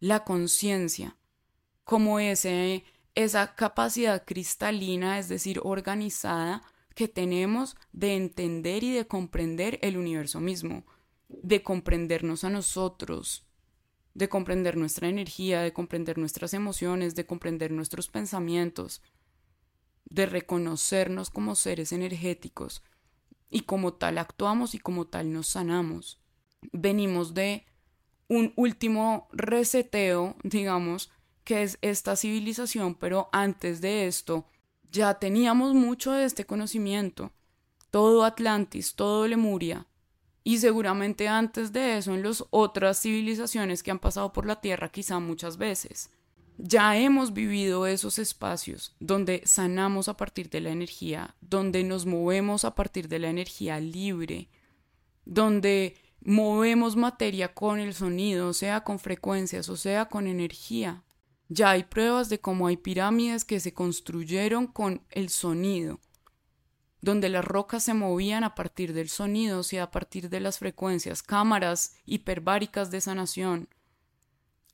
La 0.00 0.24
conciencia, 0.24 1.16
como 1.84 2.18
ese 2.18 2.84
esa 3.14 3.54
capacidad 3.54 4.24
cristalina, 4.24 5.18
es 5.18 5.28
decir, 5.28 5.60
organizada, 5.62 6.62
que 6.94 7.08
tenemos 7.08 7.76
de 7.92 8.16
entender 8.16 8.84
y 8.84 8.92
de 8.92 9.06
comprender 9.06 9.78
el 9.82 9.96
universo 9.96 10.40
mismo, 10.40 10.84
de 11.28 11.62
comprendernos 11.62 12.44
a 12.44 12.50
nosotros, 12.50 13.46
de 14.14 14.28
comprender 14.28 14.76
nuestra 14.76 15.08
energía, 15.08 15.60
de 15.60 15.72
comprender 15.72 16.18
nuestras 16.18 16.54
emociones, 16.54 17.14
de 17.14 17.26
comprender 17.26 17.72
nuestros 17.72 18.08
pensamientos, 18.08 19.02
de 20.04 20.26
reconocernos 20.26 21.30
como 21.30 21.56
seres 21.56 21.92
energéticos 21.92 22.82
y 23.50 23.60
como 23.62 23.94
tal 23.94 24.18
actuamos 24.18 24.74
y 24.74 24.78
como 24.78 25.06
tal 25.06 25.32
nos 25.32 25.48
sanamos. 25.48 26.20
Venimos 26.72 27.34
de 27.34 27.66
un 28.28 28.52
último 28.56 29.28
reseteo, 29.32 30.36
digamos, 30.44 31.10
que 31.42 31.62
es 31.62 31.78
esta 31.82 32.16
civilización, 32.16 32.94
pero 32.94 33.28
antes 33.32 33.80
de 33.80 34.06
esto 34.06 34.46
ya 34.90 35.14
teníamos 35.18 35.74
mucho 35.74 36.12
de 36.12 36.24
este 36.24 36.46
conocimiento. 36.46 37.32
Todo 37.90 38.24
Atlantis, 38.24 38.94
todo 38.94 39.26
Lemuria, 39.28 39.86
y 40.44 40.58
seguramente 40.58 41.26
antes 41.26 41.72
de 41.72 41.96
eso 41.96 42.14
en 42.14 42.22
las 42.22 42.44
otras 42.50 43.00
civilizaciones 43.00 43.82
que 43.82 43.90
han 43.90 43.98
pasado 43.98 44.32
por 44.32 44.44
la 44.44 44.60
Tierra 44.60 44.90
quizá 44.90 45.18
muchas 45.18 45.56
veces. 45.56 46.10
Ya 46.58 46.96
hemos 46.96 47.32
vivido 47.32 47.86
esos 47.86 48.20
espacios 48.20 48.94
donde 49.00 49.42
sanamos 49.44 50.08
a 50.08 50.16
partir 50.16 50.50
de 50.50 50.60
la 50.60 50.70
energía, 50.70 51.34
donde 51.40 51.82
nos 51.82 52.06
movemos 52.06 52.64
a 52.64 52.74
partir 52.76 53.08
de 53.08 53.18
la 53.18 53.30
energía 53.30 53.80
libre, 53.80 54.48
donde 55.24 55.96
movemos 56.20 56.94
materia 56.94 57.54
con 57.54 57.80
el 57.80 57.94
sonido, 57.94 58.52
sea 58.52 58.84
con 58.84 58.98
frecuencias 58.98 59.68
o 59.68 59.76
sea 59.76 60.04
con 60.04 60.26
energía. 60.26 61.02
Ya 61.48 61.70
hay 61.70 61.84
pruebas 61.84 62.28
de 62.28 62.40
cómo 62.40 62.66
hay 62.66 62.76
pirámides 62.76 63.44
que 63.44 63.60
se 63.60 63.72
construyeron 63.72 64.66
con 64.66 65.02
el 65.10 65.30
sonido, 65.30 66.00
donde 67.04 67.28
las 67.28 67.44
rocas 67.44 67.84
se 67.84 67.94
movían 67.94 68.44
a 68.44 68.54
partir 68.54 68.94
del 68.94 69.08
sonido 69.08 69.60
y 69.70 69.76
a 69.76 69.90
partir 69.90 70.30
de 70.30 70.40
las 70.40 70.58
frecuencias, 70.58 71.22
cámaras 71.22 71.96
hiperbáricas 72.06 72.90
de 72.90 73.00
sanación. 73.00 73.68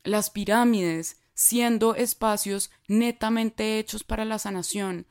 Las 0.04 0.30
pirámides 0.30 1.20
siendo 1.34 1.94
espacios 1.94 2.70
netamente 2.86 3.78
hechos 3.78 4.04
para 4.04 4.24
la 4.24 4.38
sanación, 4.38 5.06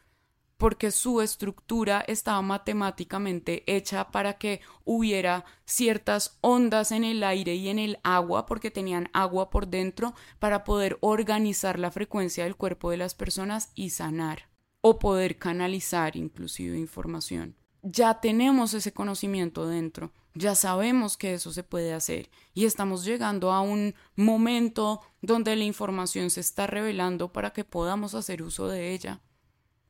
porque 0.57 0.91
su 0.91 1.21
estructura 1.21 2.03
estaba 2.07 2.41
matemáticamente 2.41 3.63
hecha 3.65 4.11
para 4.11 4.37
que 4.37 4.61
hubiera 4.83 5.45
ciertas 5.65 6.37
ondas 6.41 6.91
en 6.91 7.03
el 7.05 7.23
aire 7.23 7.55
y 7.55 7.69
en 7.69 7.79
el 7.79 7.99
agua, 8.03 8.45
porque 8.45 8.69
tenían 8.69 9.09
agua 9.13 9.49
por 9.49 9.67
dentro, 9.67 10.13
para 10.37 10.65
poder 10.65 10.97
organizar 10.99 11.79
la 11.79 11.91
frecuencia 11.91 12.43
del 12.43 12.57
cuerpo 12.57 12.91
de 12.91 12.97
las 12.97 13.15
personas 13.15 13.71
y 13.73 13.91
sanar, 13.91 14.48
o 14.81 14.99
poder 14.99 15.37
canalizar 15.37 16.15
inclusive 16.15 16.77
información. 16.77 17.55
Ya 17.81 18.19
tenemos 18.19 18.73
ese 18.73 18.91
conocimiento 18.93 19.67
dentro, 19.67 20.11
ya 20.35 20.55
sabemos 20.55 21.17
que 21.17 21.33
eso 21.33 21.51
se 21.51 21.63
puede 21.63 21.93
hacer 21.93 22.29
y 22.53 22.65
estamos 22.65 23.03
llegando 23.03 23.51
a 23.51 23.61
un 23.61 23.95
momento 24.15 25.01
donde 25.21 25.55
la 25.55 25.63
información 25.63 26.29
se 26.29 26.41
está 26.41 26.67
revelando 26.67 27.33
para 27.33 27.51
que 27.51 27.63
podamos 27.63 28.15
hacer 28.15 28.43
uso 28.43 28.67
de 28.67 28.93
ella. 28.93 29.21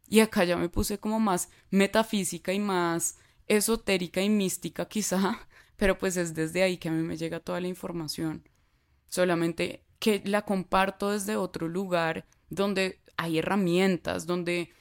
Y 0.08 0.21
acá 0.21 0.43
ya 0.43 0.58
me 0.58 0.69
puse 0.69 0.99
como 0.99 1.19
más 1.19 1.49
metafísica 1.69 2.54
y 2.54 2.60
más 2.60 3.19
esotérica 3.47 4.21
y 4.21 4.30
mística 4.30 4.88
quizá, 4.88 5.47
pero 5.75 5.97
pues 5.97 6.17
es 6.17 6.34
desde 6.34 6.63
ahí 6.63 6.78
que 6.78 6.89
a 6.89 6.91
mí 6.91 7.04
me 7.04 7.17
llega 7.17 7.39
toda 7.39 7.62
la 7.62 7.67
información. 7.67 8.47
Solamente 9.08 9.86
que 9.99 10.21
la 10.25 10.43
comparto 10.43 11.12
desde 11.12 11.36
otro 11.36 11.67
lugar 11.67 12.25
donde 12.49 13.02
hay 13.17 13.39
herramientas, 13.39 14.25
donde 14.25 14.71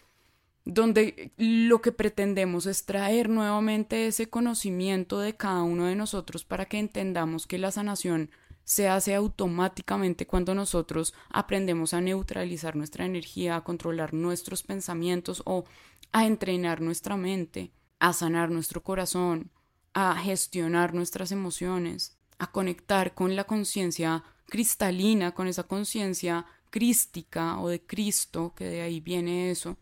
donde 0.68 1.32
lo 1.38 1.80
que 1.80 1.92
pretendemos 1.92 2.66
es 2.66 2.84
traer 2.84 3.30
nuevamente 3.30 4.06
ese 4.06 4.28
conocimiento 4.28 5.18
de 5.18 5.34
cada 5.34 5.62
uno 5.62 5.86
de 5.86 5.96
nosotros 5.96 6.44
para 6.44 6.66
que 6.66 6.78
entendamos 6.78 7.46
que 7.46 7.56
la 7.56 7.70
sanación 7.70 8.30
se 8.64 8.86
hace 8.86 9.14
automáticamente 9.14 10.26
cuando 10.26 10.54
nosotros 10.54 11.14
aprendemos 11.30 11.94
a 11.94 12.02
neutralizar 12.02 12.76
nuestra 12.76 13.06
energía, 13.06 13.56
a 13.56 13.64
controlar 13.64 14.12
nuestros 14.12 14.62
pensamientos 14.62 15.42
o 15.46 15.64
a 16.12 16.26
entrenar 16.26 16.82
nuestra 16.82 17.16
mente, 17.16 17.72
a 17.98 18.12
sanar 18.12 18.50
nuestro 18.50 18.82
corazón, 18.82 19.50
a 19.94 20.16
gestionar 20.16 20.92
nuestras 20.92 21.32
emociones, 21.32 22.18
a 22.38 22.52
conectar 22.52 23.14
con 23.14 23.36
la 23.36 23.44
conciencia 23.44 24.22
cristalina, 24.44 25.32
con 25.32 25.48
esa 25.48 25.62
conciencia 25.62 26.44
crística 26.68 27.58
o 27.58 27.70
de 27.70 27.80
Cristo, 27.80 28.52
que 28.54 28.64
de 28.64 28.82
ahí 28.82 29.00
viene 29.00 29.50
eso, 29.50 29.78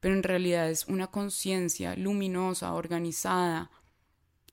pero 0.00 0.14
en 0.14 0.22
realidad 0.22 0.70
es 0.70 0.86
una 0.86 1.06
conciencia 1.06 1.94
luminosa, 1.96 2.74
organizada, 2.74 3.70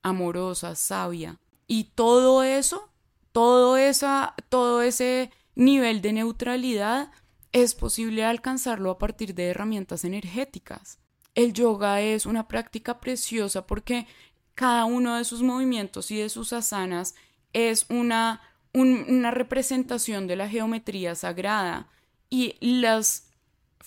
amorosa, 0.03 0.75
sabia. 0.75 1.39
Y 1.67 1.85
todo 1.95 2.43
eso 2.43 2.91
todo, 3.37 3.77
esa, 3.77 4.33
todo 4.49 4.81
ese 4.81 5.29
nivel 5.53 6.01
de 6.01 6.11
neutralidad 6.11 7.11
es 7.51 7.75
posible 7.75 8.25
alcanzarlo 8.25 8.89
a 8.89 8.97
partir 8.97 9.35
de 9.35 9.49
herramientas 9.49 10.03
energéticas. 10.05 10.97
El 11.35 11.53
yoga 11.53 12.01
es 12.01 12.25
una 12.25 12.47
práctica 12.47 12.99
preciosa 12.99 13.67
porque 13.67 14.07
cada 14.55 14.85
uno 14.85 15.17
de 15.17 15.23
sus 15.23 15.43
movimientos 15.43 16.09
y 16.09 16.17
de 16.17 16.29
sus 16.29 16.51
asanas 16.51 17.13
es 17.53 17.85
una, 17.89 18.41
una 18.73 19.29
representación 19.29 20.25
de 20.25 20.35
la 20.35 20.49
geometría 20.49 21.13
sagrada 21.13 21.89
y 22.31 22.55
las 22.59 23.26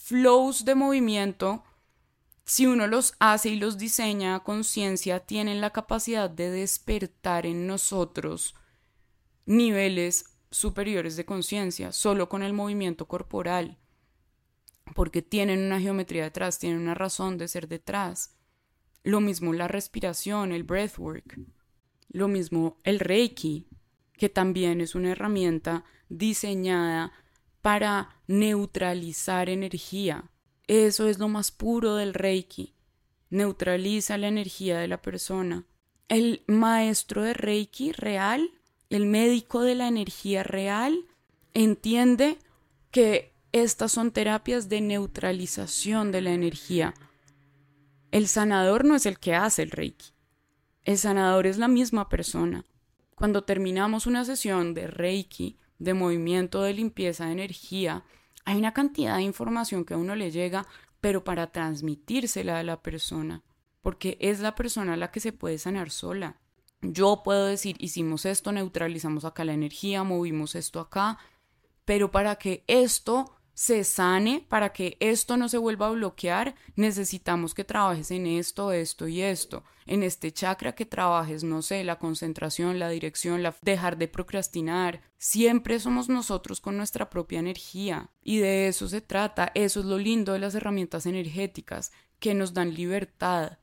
flows 0.03 0.65
de 0.65 0.75
movimiento, 0.75 1.63
si 2.45 2.67
uno 2.67 2.87
los 2.87 3.15
hace 3.21 3.51
y 3.51 3.57
los 3.57 3.79
diseña 3.79 4.35
a 4.35 4.43
conciencia, 4.43 5.21
tienen 5.21 5.61
la 5.61 5.71
capacidad 5.71 6.29
de 6.29 6.51
despertar 6.51 7.47
en 7.47 7.67
nosotros 7.67 8.55
niveles 9.47 10.25
superiores 10.51 11.17
de 11.17 11.25
conciencia 11.25 11.93
solo 11.93 12.29
con 12.29 12.43
el 12.43 12.53
movimiento 12.53 13.07
corporal, 13.07 13.79
porque 14.95 15.23
tienen 15.23 15.61
una 15.61 15.81
geometría 15.81 16.25
detrás, 16.25 16.59
tienen 16.59 16.81
una 16.81 16.95
razón 16.95 17.39
de 17.39 17.47
ser 17.47 17.69
detrás. 17.69 18.35
Lo 19.05 19.21
mismo 19.21 19.53
la 19.53 19.69
respiración, 19.69 20.51
el 20.51 20.65
breathwork. 20.65 21.39
Lo 22.09 22.27
mismo 22.27 22.79
el 22.83 22.99
Reiki, 22.99 23.69
que 24.15 24.29
también 24.29 24.81
es 24.81 24.95
una 24.95 25.13
herramienta 25.13 25.85
diseñada 26.09 27.13
para 27.63 28.17
neutralizar 28.27 29.49
energía. 29.49 30.31
Eso 30.67 31.09
es 31.09 31.19
lo 31.19 31.29
más 31.29 31.51
puro 31.51 31.97
del 31.97 32.15
Reiki. 32.15 32.75
Neutraliza 33.29 34.19
la 34.19 34.29
energía 34.29 34.79
de 34.79 34.89
la 34.89 35.03
persona. 35.03 35.67
El 36.09 36.43
maestro 36.47 37.23
de 37.23 37.35
Reiki 37.35 37.93
real, 37.93 38.51
el 38.89 39.07
médico 39.07 39.63
de 39.63 39.75
la 39.75 39.89
energía 39.89 40.43
real, 40.43 41.07
entiende 41.55 42.39
que 42.91 43.33
estas 43.53 43.93
son 43.93 44.11
terapias 44.11 44.69
de 44.69 44.81
neutralización 44.81 46.13
de 46.13 46.21
la 46.21 46.33
energía. 46.33 46.95
El 48.11 48.27
sanador 48.27 48.85
no 48.85 48.97
es 48.97 49.07
el 49.07 49.19
que 49.19 49.35
hace 49.35 49.63
el 49.63 49.71
Reiki. 49.71 50.13
El 50.85 50.99
sanador 50.99 51.47
es 51.47 51.59
la 51.59 51.69
misma 51.69 52.09
persona. 52.09 52.65
Cuando 53.15 53.45
terminamos 53.45 54.07
una 54.07 54.25
sesión 54.25 54.73
de 54.75 54.87
Reiki, 54.87 55.60
de 55.81 55.95
movimiento 55.95 56.63
de 56.63 56.75
limpieza 56.75 57.27
de 57.27 57.33
energía, 57.33 58.05
hay 58.45 58.57
una 58.57 58.73
cantidad 58.73 59.17
de 59.17 59.23
información 59.23 59.85
que 59.85 59.95
a 59.95 59.97
uno 59.97 60.15
le 60.15 60.31
llega, 60.31 60.67
pero 61.01 61.25
para 61.25 61.51
transmitírsela 61.51 62.59
a 62.59 62.63
la 62.63 62.83
persona, 62.83 63.43
porque 63.83 64.17
es 64.21 64.39
la 64.41 64.55
persona 64.55 64.97
la 64.97 65.11
que 65.11 65.21
se 65.21 65.33
puede 65.33 65.59
sanar 65.59 65.91
sola. 65.91 66.37
Yo 66.83 67.23
puedo 67.25 67.47
decir, 67.47 67.77
hicimos 67.79 68.25
esto, 68.25 68.53
neutralizamos 68.53 69.25
acá 69.25 69.45
la 69.45 69.55
energía, 69.55 70.05
movimos 70.05 70.55
esto 70.55 70.81
acá, 70.81 71.19
pero 71.85 72.11
para 72.11 72.37
que 72.37 72.63
esto 72.67 73.35
se 73.61 73.85
sane, 73.85 74.47
para 74.49 74.73
que 74.73 74.97
esto 75.01 75.37
no 75.37 75.47
se 75.51 75.59
vuelva 75.59 75.89
a 75.89 75.91
bloquear, 75.91 76.55
necesitamos 76.77 77.53
que 77.53 77.63
trabajes 77.63 78.11
en 78.11 78.27
esto, 78.27 78.73
esto 78.73 79.07
y 79.07 79.21
esto. 79.21 79.65
En 79.85 80.03
este 80.03 80.33
chakra 80.33 80.75
que 80.75 80.87
trabajes, 80.87 81.45
no 81.45 81.61
sé, 81.61 81.85
la 81.85 81.99
concentración, 81.99 82.79
la 82.79 82.89
dirección, 82.89 83.43
la 83.43 83.55
dejar 83.61 83.99
de 83.99 84.09
procrastinar. 84.09 85.03
Siempre 85.19 85.79
somos 85.79 86.09
nosotros 86.09 86.59
con 86.63 86.79
nuestra 86.79 87.11
propia 87.11 87.39
energía. 87.39 88.09
Y 88.23 88.39
de 88.39 88.67
eso 88.67 88.89
se 88.89 89.03
trata. 89.03 89.53
Eso 89.55 89.81
es 89.81 89.87
lo 89.87 89.99
lindo 89.99 90.33
de 90.33 90.39
las 90.39 90.55
herramientas 90.55 91.05
energéticas, 91.05 91.93
que 92.19 92.33
nos 92.33 92.55
dan 92.55 92.73
libertad 92.73 93.59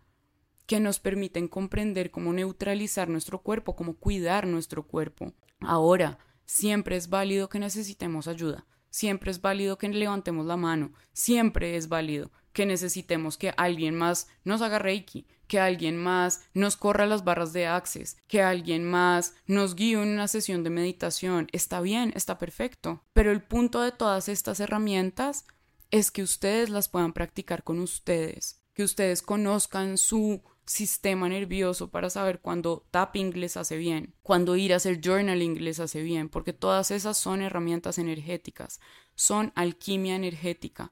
que 0.68 0.80
nos 0.80 1.00
permiten 1.00 1.48
comprender 1.48 2.12
cómo 2.12 2.34
neutralizar 2.34 3.08
nuestro 3.08 3.42
cuerpo, 3.42 3.76
cómo 3.76 3.96
cuidar 3.96 4.46
nuestro 4.46 4.86
cuerpo. 4.86 5.34
Ahora, 5.62 6.20
siempre 6.46 6.98
es 6.98 7.10
válido 7.10 7.48
que 7.48 7.58
necesitemos 7.58 8.28
ayuda 8.28 8.68
Siempre 8.98 9.30
es 9.30 9.42
válido 9.42 9.78
que 9.78 9.90
levantemos 9.90 10.48
la 10.48 10.58
mano, 10.58 10.92
siempre 11.14 11.78
es 11.78 11.88
válido 11.88 12.32
que 12.52 12.66
necesitemos 12.66 13.38
que 13.38 13.54
alguien 13.56 13.96
más 13.96 14.28
nos 14.44 14.64
haga 14.64 14.80
reiki, 14.80 15.28
que 15.46 15.60
alguien 15.60 15.98
más 15.98 16.42
nos 16.56 16.78
corra 16.78 17.06
las 17.06 17.24
barras 17.24 17.54
de 17.54 17.68
access, 17.68 18.18
que 18.28 18.42
alguien 18.42 18.84
más 18.84 19.36
nos 19.46 19.76
guíe 19.76 20.02
en 20.02 20.10
una 20.10 20.28
sesión 20.28 20.64
de 20.64 20.72
meditación. 20.72 21.48
Está 21.52 21.80
bien, 21.80 22.12
está 22.16 22.40
perfecto. 22.40 23.04
Pero 23.14 23.32
el 23.32 23.44
punto 23.44 23.82
de 23.82 23.92
todas 23.92 24.30
estas 24.30 24.60
herramientas 24.60 25.46
es 25.92 26.10
que 26.10 26.24
ustedes 26.24 26.72
las 26.72 26.90
puedan 26.90 27.14
practicar 27.14 27.64
con 27.64 27.78
ustedes, 27.78 28.64
que 28.74 28.84
ustedes 28.84 29.22
conozcan 29.22 30.00
su 30.00 30.42
sistema 30.68 31.30
nervioso 31.30 31.90
para 31.90 32.10
saber 32.10 32.40
cuándo 32.42 32.86
tapping 32.92 33.32
les 33.40 33.58
hace 33.58 33.78
bien, 33.78 34.14
cuándo 34.22 34.56
ir 34.56 34.74
a 34.74 34.76
hacer 34.76 35.00
journaling 35.02 35.64
les 35.64 35.80
hace 35.80 36.04
bien, 36.04 36.30
porque 36.30 36.54
todas 36.54 36.92
esas 36.92 37.18
son 37.18 37.42
herramientas 37.42 37.98
energéticas, 37.98 38.80
son 39.16 39.52
alquimia 39.56 40.16
energética. 40.16 40.92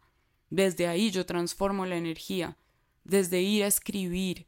Desde 0.49 0.87
ahí 0.87 1.11
yo 1.11 1.25
transformo 1.25 1.85
la 1.85 1.97
energía, 1.97 2.57
desde 3.03 3.41
ir 3.41 3.63
a 3.63 3.67
escribir, 3.67 4.47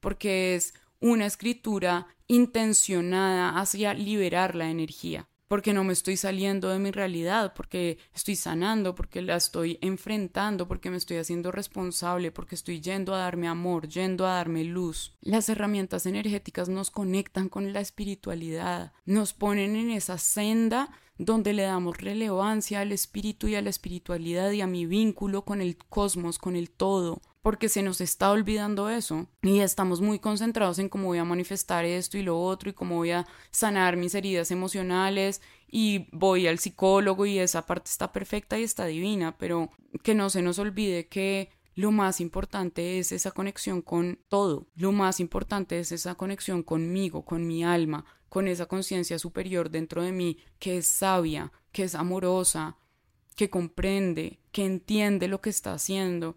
porque 0.00 0.54
es 0.54 0.74
una 1.00 1.26
escritura 1.26 2.06
intencionada 2.28 3.58
hacia 3.58 3.94
liberar 3.94 4.54
la 4.54 4.70
energía 4.70 5.28
porque 5.48 5.72
no 5.72 5.84
me 5.84 5.92
estoy 5.92 6.16
saliendo 6.16 6.68
de 6.68 6.78
mi 6.78 6.90
realidad, 6.90 7.54
porque 7.54 7.98
estoy 8.14 8.36
sanando, 8.36 8.94
porque 8.94 9.22
la 9.22 9.36
estoy 9.36 9.78
enfrentando, 9.80 10.66
porque 10.66 10.90
me 10.90 10.96
estoy 10.96 11.18
haciendo 11.18 11.52
responsable, 11.52 12.32
porque 12.32 12.54
estoy 12.54 12.80
yendo 12.80 13.14
a 13.14 13.18
darme 13.18 13.48
amor, 13.48 13.88
yendo 13.88 14.26
a 14.26 14.34
darme 14.34 14.64
luz. 14.64 15.14
Las 15.20 15.48
herramientas 15.48 16.06
energéticas 16.06 16.68
nos 16.68 16.90
conectan 16.90 17.48
con 17.48 17.72
la 17.72 17.80
espiritualidad, 17.80 18.92
nos 19.04 19.32
ponen 19.32 19.76
en 19.76 19.90
esa 19.90 20.18
senda 20.18 20.90
donde 21.18 21.52
le 21.52 21.62
damos 21.62 21.96
relevancia 21.98 22.80
al 22.80 22.92
espíritu 22.92 23.48
y 23.48 23.54
a 23.54 23.62
la 23.62 23.70
espiritualidad 23.70 24.50
y 24.50 24.60
a 24.60 24.66
mi 24.66 24.84
vínculo 24.84 25.44
con 25.44 25.62
el 25.62 25.76
cosmos, 25.76 26.38
con 26.38 26.56
el 26.56 26.70
todo, 26.70 27.22
porque 27.46 27.68
se 27.68 27.84
nos 27.84 28.00
está 28.00 28.32
olvidando 28.32 28.90
eso 28.90 29.28
y 29.40 29.60
estamos 29.60 30.00
muy 30.00 30.18
concentrados 30.18 30.80
en 30.80 30.88
cómo 30.88 31.06
voy 31.06 31.18
a 31.18 31.24
manifestar 31.24 31.84
esto 31.84 32.18
y 32.18 32.22
lo 32.22 32.42
otro 32.42 32.70
y 32.70 32.72
cómo 32.72 32.96
voy 32.96 33.12
a 33.12 33.24
sanar 33.52 33.96
mis 33.96 34.16
heridas 34.16 34.50
emocionales 34.50 35.40
y 35.68 36.08
voy 36.10 36.48
al 36.48 36.58
psicólogo 36.58 37.24
y 37.24 37.38
esa 37.38 37.64
parte 37.64 37.88
está 37.88 38.10
perfecta 38.10 38.58
y 38.58 38.64
está 38.64 38.86
divina, 38.86 39.38
pero 39.38 39.70
que 40.02 40.16
no 40.16 40.28
se 40.28 40.42
nos 40.42 40.58
olvide 40.58 41.06
que 41.06 41.50
lo 41.76 41.92
más 41.92 42.20
importante 42.20 42.98
es 42.98 43.12
esa 43.12 43.30
conexión 43.30 43.80
con 43.80 44.18
todo, 44.26 44.66
lo 44.74 44.90
más 44.90 45.20
importante 45.20 45.78
es 45.78 45.92
esa 45.92 46.16
conexión 46.16 46.64
conmigo, 46.64 47.24
con 47.24 47.46
mi 47.46 47.62
alma, 47.62 48.06
con 48.28 48.48
esa 48.48 48.66
conciencia 48.66 49.20
superior 49.20 49.70
dentro 49.70 50.02
de 50.02 50.10
mí 50.10 50.38
que 50.58 50.78
es 50.78 50.88
sabia, 50.88 51.52
que 51.70 51.84
es 51.84 51.94
amorosa, 51.94 52.76
que 53.36 53.50
comprende, 53.50 54.40
que 54.50 54.64
entiende 54.64 55.28
lo 55.28 55.40
que 55.40 55.50
está 55.50 55.74
haciendo 55.74 56.36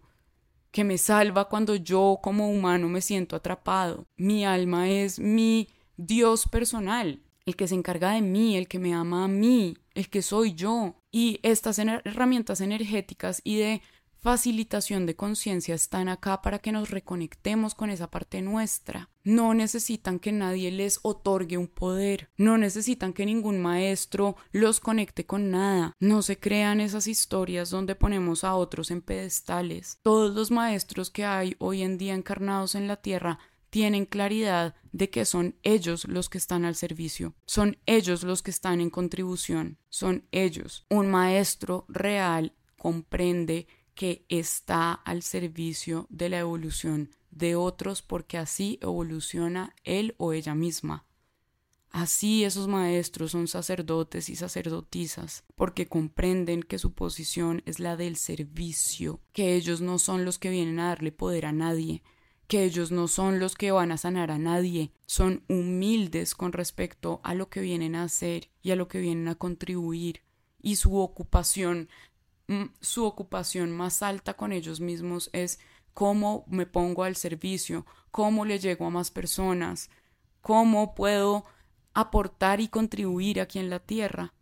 que 0.70 0.84
me 0.84 0.98
salva 0.98 1.48
cuando 1.48 1.74
yo 1.74 2.18
como 2.22 2.50
humano 2.50 2.88
me 2.88 3.00
siento 3.00 3.36
atrapado. 3.36 4.06
Mi 4.16 4.44
alma 4.44 4.88
es 4.88 5.18
mi 5.18 5.68
Dios 5.96 6.46
personal, 6.48 7.20
el 7.44 7.56
que 7.56 7.68
se 7.68 7.74
encarga 7.74 8.12
de 8.12 8.22
mí, 8.22 8.56
el 8.56 8.68
que 8.68 8.78
me 8.78 8.94
ama 8.94 9.24
a 9.24 9.28
mí, 9.28 9.76
el 9.94 10.08
que 10.08 10.22
soy 10.22 10.54
yo. 10.54 10.94
Y 11.10 11.40
estas 11.42 11.78
herramientas 11.78 12.60
energéticas 12.60 13.40
y 13.44 13.58
de 13.58 13.82
facilitación 14.20 15.06
de 15.06 15.16
conciencia 15.16 15.74
están 15.74 16.08
acá 16.08 16.42
para 16.42 16.58
que 16.58 16.72
nos 16.72 16.90
reconectemos 16.90 17.74
con 17.74 17.90
esa 17.90 18.10
parte 18.10 18.42
nuestra. 18.42 19.08
No 19.24 19.54
necesitan 19.54 20.18
que 20.18 20.32
nadie 20.32 20.70
les 20.70 21.00
otorgue 21.02 21.58
un 21.58 21.68
poder, 21.68 22.30
no 22.36 22.58
necesitan 22.58 23.12
que 23.12 23.26
ningún 23.26 23.60
maestro 23.60 24.36
los 24.52 24.80
conecte 24.80 25.26
con 25.26 25.50
nada. 25.50 25.94
No 26.00 26.22
se 26.22 26.38
crean 26.38 26.80
esas 26.80 27.06
historias 27.06 27.70
donde 27.70 27.94
ponemos 27.94 28.44
a 28.44 28.54
otros 28.54 28.90
en 28.90 29.02
pedestales. 29.02 29.98
Todos 30.02 30.34
los 30.34 30.50
maestros 30.50 31.10
que 31.10 31.24
hay 31.24 31.56
hoy 31.58 31.82
en 31.82 31.98
día 31.98 32.14
encarnados 32.14 32.74
en 32.74 32.88
la 32.88 32.96
tierra 32.96 33.38
tienen 33.70 34.04
claridad 34.04 34.74
de 34.92 35.10
que 35.10 35.24
son 35.24 35.56
ellos 35.62 36.06
los 36.06 36.28
que 36.28 36.38
están 36.38 36.64
al 36.64 36.74
servicio, 36.74 37.34
son 37.46 37.78
ellos 37.86 38.24
los 38.24 38.42
que 38.42 38.50
están 38.50 38.80
en 38.80 38.90
contribución, 38.90 39.78
son 39.88 40.26
ellos. 40.32 40.84
Un 40.90 41.08
maestro 41.08 41.86
real 41.88 42.52
comprende 42.76 43.68
que 44.00 44.24
está 44.30 44.94
al 44.94 45.22
servicio 45.22 46.06
de 46.08 46.30
la 46.30 46.38
evolución 46.38 47.10
de 47.30 47.54
otros 47.54 48.00
porque 48.00 48.38
así 48.38 48.78
evoluciona 48.80 49.76
él 49.84 50.14
o 50.16 50.32
ella 50.32 50.54
misma. 50.54 51.04
Así 51.90 52.44
esos 52.44 52.66
maestros 52.66 53.32
son 53.32 53.46
sacerdotes 53.46 54.30
y 54.30 54.36
sacerdotisas, 54.36 55.44
porque 55.54 55.86
comprenden 55.86 56.62
que 56.62 56.78
su 56.78 56.94
posición 56.94 57.62
es 57.66 57.78
la 57.78 57.98
del 57.98 58.16
servicio, 58.16 59.20
que 59.34 59.54
ellos 59.54 59.82
no 59.82 59.98
son 59.98 60.24
los 60.24 60.38
que 60.38 60.48
vienen 60.48 60.80
a 60.80 60.86
darle 60.86 61.12
poder 61.12 61.44
a 61.44 61.52
nadie, 61.52 62.02
que 62.46 62.64
ellos 62.64 62.90
no 62.90 63.06
son 63.06 63.38
los 63.38 63.54
que 63.54 63.70
van 63.70 63.92
a 63.92 63.98
sanar 63.98 64.30
a 64.30 64.38
nadie, 64.38 64.94
son 65.04 65.44
humildes 65.46 66.34
con 66.34 66.54
respecto 66.54 67.20
a 67.22 67.34
lo 67.34 67.50
que 67.50 67.60
vienen 67.60 67.94
a 67.96 68.04
hacer 68.04 68.48
y 68.62 68.70
a 68.70 68.76
lo 68.76 68.88
que 68.88 68.98
vienen 68.98 69.28
a 69.28 69.34
contribuir, 69.34 70.22
y 70.62 70.76
su 70.76 70.96
ocupación 70.96 71.90
su 72.80 73.04
ocupación 73.04 73.70
más 73.70 74.02
alta 74.02 74.34
con 74.34 74.52
ellos 74.52 74.80
mismos 74.80 75.30
es 75.32 75.60
cómo 75.94 76.44
me 76.48 76.66
pongo 76.66 77.04
al 77.04 77.16
servicio, 77.16 77.86
cómo 78.10 78.44
le 78.44 78.58
llego 78.58 78.86
a 78.86 78.90
más 78.90 79.10
personas, 79.10 79.90
cómo 80.40 80.94
puedo 80.94 81.44
aportar 81.94 82.60
y 82.60 82.68
contribuir 82.68 83.40
aquí 83.40 83.58
en 83.58 83.70
la 83.70 83.78
tierra, 83.80 84.32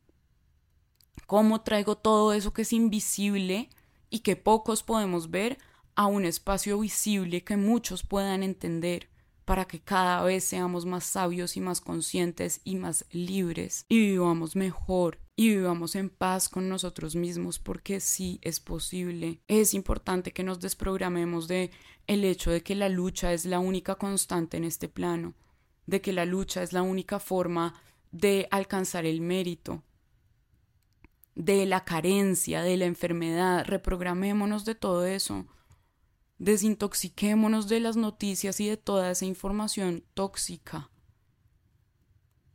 cómo 1.27 1.63
traigo 1.63 1.97
todo 1.97 2.33
eso 2.33 2.53
que 2.53 2.63
es 2.63 2.73
invisible 2.73 3.71
y 4.11 4.21
que 4.21 4.37
pocos 4.37 4.83
podemos 4.83 5.31
ver 5.31 5.59
a 5.95 6.07
un 6.07 6.25
espacio 6.25 6.79
visible 6.79 7.45
que 7.45 7.57
muchos 7.57 8.03
puedan 8.03 8.43
entender 8.43 9.09
para 9.49 9.65
que 9.65 9.81
cada 9.81 10.23
vez 10.25 10.45
seamos 10.45 10.85
más 10.85 11.05
sabios 11.05 11.57
y 11.57 11.61
más 11.63 11.81
conscientes 11.81 12.61
y 12.65 12.77
más 12.77 13.07
libres 13.13 13.87
y 13.89 13.99
vivamos 13.99 14.57
mejor 14.57 15.21
y 15.37 15.49
vivamos 15.49 15.95
en 15.95 16.11
paz 16.11 16.51
con 16.51 16.69
nosotros 16.69 17.17
mismos 17.17 17.59
porque 17.59 18.01
sí 18.01 18.41
es 18.43 18.61
posible. 18.61 19.41
Es 19.49 19.73
importante 19.73 20.33
que 20.33 20.45
nos 20.45 20.61
desprogramemos 20.61 21.49
de 21.49 21.71
el 22.07 22.25
hecho 22.25 22.51
de 22.51 22.63
que 22.63 22.75
la 22.75 22.91
lucha 22.91 23.33
es 23.33 23.47
la 23.47 23.59
única 23.59 23.95
constante 23.95 24.59
en 24.59 24.65
este 24.65 24.87
plano, 24.87 25.33
de 25.87 26.03
que 26.03 26.13
la 26.13 26.27
lucha 26.27 26.63
es 26.63 26.75
la 26.75 26.83
única 26.83 27.19
forma 27.19 27.73
de 28.13 28.49
alcanzar 28.51 29.07
el 29.07 29.23
mérito, 29.23 29.83
de 31.35 31.65
la 31.65 31.87
carencia, 31.87 32.61
de 32.61 32.77
la 32.77 32.85
enfermedad, 32.85 33.65
reprogramémonos 33.65 34.67
de 34.67 34.75
todo 34.75 35.07
eso 35.07 35.47
Desintoxiquémonos 36.39 37.69
de 37.69 37.81
las 37.81 37.97
noticias 37.97 38.61
y 38.61 38.69
de 38.69 38.77
toda 38.77 39.11
esa 39.11 39.25
información 39.25 40.05
tóxica. 40.15 40.91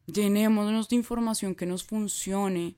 Llenémonos 0.06 0.90
de 0.90 0.96
información 0.96 1.54
que 1.54 1.66
nos 1.66 1.84
funcione. 1.84 2.78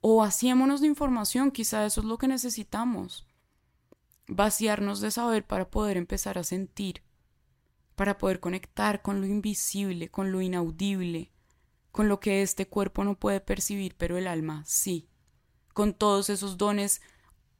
O 0.00 0.16
vaciémonos 0.16 0.80
de 0.80 0.88
información, 0.88 1.50
quizá 1.50 1.86
eso 1.86 2.00
es 2.00 2.06
lo 2.06 2.18
que 2.18 2.26
necesitamos. 2.26 3.26
Vaciarnos 4.26 5.00
de 5.00 5.10
saber 5.10 5.46
para 5.46 5.70
poder 5.70 5.96
empezar 5.96 6.38
a 6.38 6.44
sentir, 6.44 7.02
para 7.94 8.18
poder 8.18 8.40
conectar 8.40 9.02
con 9.02 9.20
lo 9.20 9.26
invisible, 9.26 10.08
con 10.08 10.32
lo 10.32 10.40
inaudible, 10.40 11.32
con 11.92 12.08
lo 12.08 12.18
que 12.20 12.42
este 12.42 12.66
cuerpo 12.66 13.04
no 13.04 13.18
puede 13.18 13.40
percibir, 13.40 13.94
pero 13.96 14.16
el 14.16 14.26
alma 14.26 14.64
sí, 14.66 15.08
con 15.72 15.94
todos 15.94 16.30
esos 16.30 16.56
dones 16.56 17.02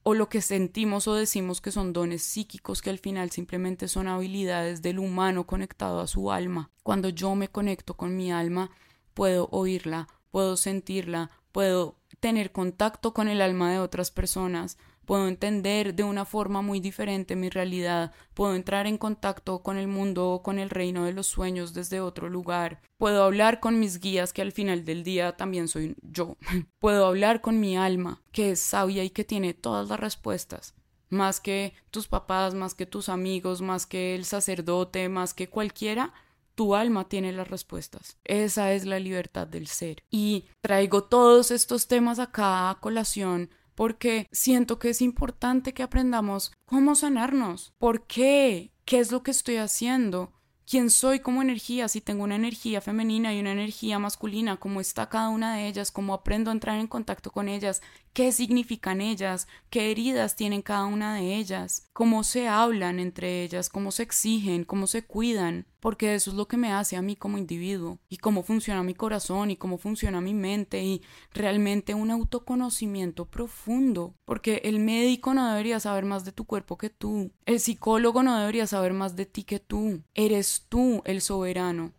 o 0.02 0.14
lo 0.14 0.28
que 0.28 0.40
sentimos 0.40 1.06
o 1.08 1.14
decimos 1.14 1.60
que 1.60 1.72
son 1.72 1.92
dones 1.92 2.22
psíquicos 2.22 2.80
que 2.80 2.90
al 2.90 2.98
final 2.98 3.30
simplemente 3.30 3.88
son 3.88 4.08
habilidades 4.08 4.82
del 4.82 4.98
humano 4.98 5.46
conectado 5.46 6.00
a 6.00 6.06
su 6.06 6.32
alma. 6.32 6.70
Cuando 6.82 7.10
yo 7.10 7.34
me 7.34 7.48
conecto 7.48 7.94
con 7.94 8.16
mi 8.16 8.32
alma, 8.32 8.70
puedo 9.14 9.48
oírla, 9.50 10.08
puedo 10.30 10.56
sentirla, 10.56 11.30
puedo 11.52 11.96
tener 12.20 12.52
contacto 12.52 13.12
con 13.12 13.28
el 13.28 13.42
alma 13.42 13.70
de 13.72 13.78
otras 13.78 14.10
personas, 14.10 14.78
puedo 15.10 15.26
entender 15.26 15.96
de 15.96 16.04
una 16.04 16.24
forma 16.24 16.62
muy 16.62 16.78
diferente 16.78 17.34
mi 17.34 17.50
realidad, 17.50 18.12
puedo 18.32 18.54
entrar 18.54 18.86
en 18.86 18.96
contacto 18.96 19.60
con 19.60 19.76
el 19.76 19.88
mundo 19.88 20.30
o 20.30 20.42
con 20.44 20.60
el 20.60 20.70
reino 20.70 21.04
de 21.04 21.12
los 21.12 21.26
sueños 21.26 21.74
desde 21.74 22.00
otro 22.00 22.28
lugar, 22.28 22.80
puedo 22.96 23.24
hablar 23.24 23.58
con 23.58 23.80
mis 23.80 23.98
guías 23.98 24.32
que 24.32 24.40
al 24.40 24.52
final 24.52 24.84
del 24.84 25.02
día 25.02 25.36
también 25.36 25.66
soy 25.66 25.96
yo, 26.00 26.36
puedo 26.78 27.06
hablar 27.06 27.40
con 27.40 27.58
mi 27.58 27.76
alma 27.76 28.22
que 28.30 28.52
es 28.52 28.60
sabia 28.60 29.02
y 29.02 29.10
que 29.10 29.24
tiene 29.24 29.52
todas 29.52 29.88
las 29.88 29.98
respuestas 29.98 30.76
más 31.08 31.40
que 31.40 31.74
tus 31.90 32.06
papás, 32.06 32.54
más 32.54 32.76
que 32.76 32.86
tus 32.86 33.08
amigos, 33.08 33.62
más 33.62 33.86
que 33.86 34.14
el 34.14 34.24
sacerdote, 34.24 35.08
más 35.08 35.34
que 35.34 35.48
cualquiera, 35.48 36.14
tu 36.54 36.76
alma 36.76 37.08
tiene 37.08 37.32
las 37.32 37.48
respuestas. 37.48 38.16
Esa 38.22 38.74
es 38.74 38.84
la 38.84 39.00
libertad 39.00 39.48
del 39.48 39.66
ser. 39.66 40.04
Y 40.08 40.44
traigo 40.60 41.02
todos 41.02 41.50
estos 41.50 41.88
temas 41.88 42.20
acá 42.20 42.70
a 42.70 42.78
colación 42.78 43.50
porque 43.80 44.28
siento 44.30 44.78
que 44.78 44.90
es 44.90 45.00
importante 45.00 45.72
que 45.72 45.82
aprendamos 45.82 46.52
cómo 46.66 46.94
sanarnos, 46.94 47.72
por 47.78 48.06
qué, 48.06 48.74
qué 48.84 48.98
es 48.98 49.10
lo 49.10 49.22
que 49.22 49.30
estoy 49.30 49.56
haciendo, 49.56 50.34
quién 50.66 50.90
soy 50.90 51.20
como 51.20 51.40
energía, 51.40 51.88
si 51.88 52.02
tengo 52.02 52.24
una 52.24 52.36
energía 52.36 52.82
femenina 52.82 53.32
y 53.32 53.40
una 53.40 53.52
energía 53.52 53.98
masculina, 53.98 54.58
cómo 54.58 54.82
está 54.82 55.08
cada 55.08 55.30
una 55.30 55.56
de 55.56 55.66
ellas, 55.66 55.92
cómo 55.92 56.12
aprendo 56.12 56.50
a 56.50 56.52
entrar 56.52 56.78
en 56.78 56.88
contacto 56.88 57.30
con 57.30 57.48
ellas, 57.48 57.80
qué 58.12 58.32
significan 58.32 59.00
ellas, 59.00 59.46
qué 59.70 59.90
heridas 59.90 60.36
tienen 60.36 60.62
cada 60.62 60.84
una 60.86 61.14
de 61.14 61.36
ellas, 61.36 61.88
cómo 61.92 62.24
se 62.24 62.48
hablan 62.48 62.98
entre 62.98 63.42
ellas, 63.42 63.68
cómo 63.68 63.92
se 63.92 64.02
exigen, 64.02 64.64
cómo 64.64 64.86
se 64.86 65.04
cuidan, 65.04 65.66
porque 65.78 66.14
eso 66.14 66.30
es 66.30 66.36
lo 66.36 66.48
que 66.48 66.56
me 66.56 66.72
hace 66.72 66.96
a 66.96 67.02
mí 67.02 67.16
como 67.16 67.38
individuo, 67.38 67.98
y 68.08 68.18
cómo 68.18 68.42
funciona 68.42 68.82
mi 68.82 68.94
corazón, 68.94 69.50
y 69.50 69.56
cómo 69.56 69.78
funciona 69.78 70.20
mi 70.20 70.34
mente, 70.34 70.82
y 70.82 71.02
realmente 71.32 71.94
un 71.94 72.10
autoconocimiento 72.10 73.26
profundo, 73.26 74.14
porque 74.24 74.60
el 74.64 74.80
médico 74.80 75.32
no 75.32 75.48
debería 75.48 75.80
saber 75.80 76.04
más 76.04 76.24
de 76.24 76.32
tu 76.32 76.44
cuerpo 76.44 76.76
que 76.76 76.90
tú, 76.90 77.30
el 77.46 77.60
psicólogo 77.60 78.22
no 78.22 78.38
debería 78.38 78.66
saber 78.66 78.92
más 78.92 79.16
de 79.16 79.26
ti 79.26 79.44
que 79.44 79.60
tú, 79.60 80.02
eres 80.14 80.66
tú 80.68 81.02
el 81.04 81.20
soberano, 81.20 81.92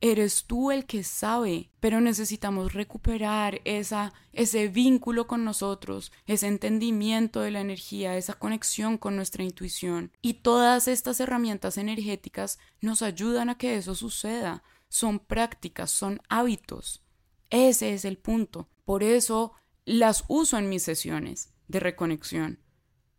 Eres 0.00 0.44
tú 0.44 0.70
el 0.70 0.86
que 0.86 1.02
sabe, 1.02 1.70
pero 1.80 2.00
necesitamos 2.00 2.72
recuperar 2.72 3.60
esa, 3.64 4.12
ese 4.32 4.68
vínculo 4.68 5.26
con 5.26 5.44
nosotros, 5.44 6.12
ese 6.26 6.46
entendimiento 6.46 7.40
de 7.40 7.50
la 7.50 7.60
energía, 7.60 8.16
esa 8.16 8.34
conexión 8.34 8.96
con 8.96 9.16
nuestra 9.16 9.42
intuición. 9.42 10.12
Y 10.22 10.34
todas 10.34 10.86
estas 10.86 11.18
herramientas 11.18 11.78
energéticas 11.78 12.60
nos 12.80 13.02
ayudan 13.02 13.50
a 13.50 13.58
que 13.58 13.76
eso 13.76 13.96
suceda. 13.96 14.62
Son 14.88 15.18
prácticas, 15.18 15.90
son 15.90 16.20
hábitos. 16.28 17.02
Ese 17.50 17.92
es 17.92 18.04
el 18.04 18.18
punto. 18.18 18.68
Por 18.84 19.02
eso 19.02 19.52
las 19.84 20.24
uso 20.28 20.58
en 20.58 20.68
mis 20.68 20.84
sesiones 20.84 21.54
de 21.66 21.80
reconexión 21.80 22.60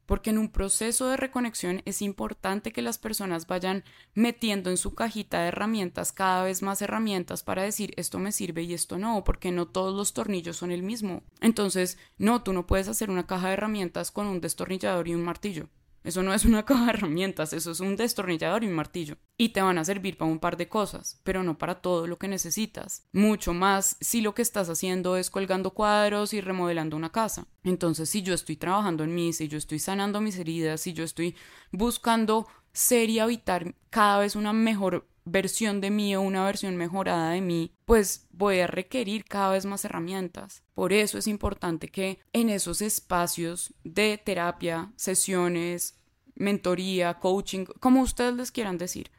porque 0.09 0.31
en 0.31 0.39
un 0.39 0.49
proceso 0.49 1.07
de 1.07 1.17
reconexión 1.17 1.83
es 1.85 2.01
importante 2.01 2.71
que 2.71 2.81
las 2.81 2.97
personas 2.97 3.45
vayan 3.45 3.83
metiendo 4.15 4.71
en 4.71 4.77
su 4.77 4.95
cajita 4.95 5.41
de 5.41 5.49
herramientas 5.49 6.11
cada 6.11 6.43
vez 6.43 6.63
más 6.63 6.81
herramientas 6.81 7.43
para 7.43 7.61
decir 7.61 7.93
esto 7.95 8.17
me 8.17 8.31
sirve 8.31 8.63
y 8.63 8.73
esto 8.73 8.97
no, 8.97 9.23
porque 9.23 9.51
no 9.51 9.67
todos 9.67 9.95
los 9.95 10.13
tornillos 10.13 10.57
son 10.57 10.71
el 10.71 10.81
mismo. 10.81 11.21
Entonces, 11.41 11.99
no, 12.17 12.41
tú 12.41 12.53
no 12.53 12.65
puedes 12.65 12.87
hacer 12.87 13.11
una 13.11 13.27
caja 13.27 13.49
de 13.49 13.53
herramientas 13.53 14.09
con 14.09 14.25
un 14.25 14.41
destornillador 14.41 15.07
y 15.07 15.13
un 15.13 15.23
martillo. 15.23 15.69
Eso 16.09 16.23
no 16.23 16.33
es 16.33 16.43
una 16.43 16.65
caja 16.65 16.85
de 16.85 16.89
herramientas, 16.93 17.53
eso 17.53 17.69
es 17.69 17.79
un 17.81 17.95
destornillador 17.95 18.63
y 18.63 18.67
un 18.67 18.73
martillo. 18.73 19.17
Y 19.37 19.49
te 19.49 19.61
van 19.61 19.77
a 19.77 19.85
servir 19.85 20.17
para 20.17 20.31
un 20.31 20.39
par 20.39 20.57
de 20.57 20.67
cosas, 20.67 21.21
pero 21.23 21.43
no 21.43 21.59
para 21.59 21.81
todo 21.81 22.07
lo 22.07 22.17
que 22.17 22.27
necesitas. 22.27 23.05
Mucho 23.13 23.53
más 23.53 23.95
si 24.01 24.21
lo 24.21 24.33
que 24.33 24.41
estás 24.41 24.69
haciendo 24.69 25.17
es 25.17 25.29
colgando 25.29 25.69
cuadros 25.69 26.33
y 26.33 26.41
remodelando 26.41 26.97
una 26.97 27.11
casa. 27.11 27.45
Entonces, 27.63 28.09
si 28.09 28.23
yo 28.23 28.33
estoy 28.33 28.55
trabajando 28.55 29.03
en 29.03 29.13
mí, 29.13 29.33
si 29.33 29.47
yo 29.47 29.59
estoy 29.59 29.77
sanando 29.77 30.19
mis 30.19 30.39
heridas, 30.39 30.81
si 30.81 30.93
yo 30.93 31.03
estoy 31.03 31.35
buscando 31.71 32.47
ser 32.73 33.11
y 33.11 33.19
habitar 33.19 33.75
cada 33.91 34.17
vez 34.17 34.35
una 34.35 34.51
mejor 34.51 35.07
versión 35.25 35.79
de 35.79 35.91
mí 35.91 36.15
o 36.15 36.21
una 36.21 36.43
versión 36.43 36.75
mejorada 36.75 37.31
de 37.31 37.41
mí, 37.41 37.71
pues 37.85 38.27
voy 38.31 38.61
a 38.61 38.67
requerir 38.67 39.25
cada 39.25 39.51
vez 39.51 39.65
más 39.65 39.85
herramientas. 39.85 40.63
Por 40.73 40.93
eso 40.93 41.17
es 41.17 41.27
importante 41.27 41.89
que 41.89 42.19
en 42.33 42.49
esos 42.49 42.81
espacios 42.81 43.73
de 43.83 44.17
terapia, 44.17 44.91
sesiones, 44.95 45.98
mentoría, 46.39 47.19
coaching, 47.19 47.65
como 47.79 48.01
ustedes 48.01 48.33
les 48.33 48.51
quieran 48.51 48.79
decir, 48.79 49.11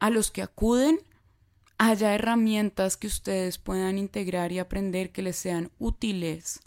a 0.00 0.10
los 0.10 0.32
que 0.32 0.42
acuden 0.42 0.98
haya 1.78 2.14
herramientas 2.14 2.96
que 2.96 3.06
ustedes 3.06 3.58
puedan 3.58 3.96
integrar 3.96 4.50
y 4.50 4.58
aprender 4.58 5.12
que 5.12 5.22
les 5.22 5.36
sean 5.36 5.70
útiles 5.78 6.60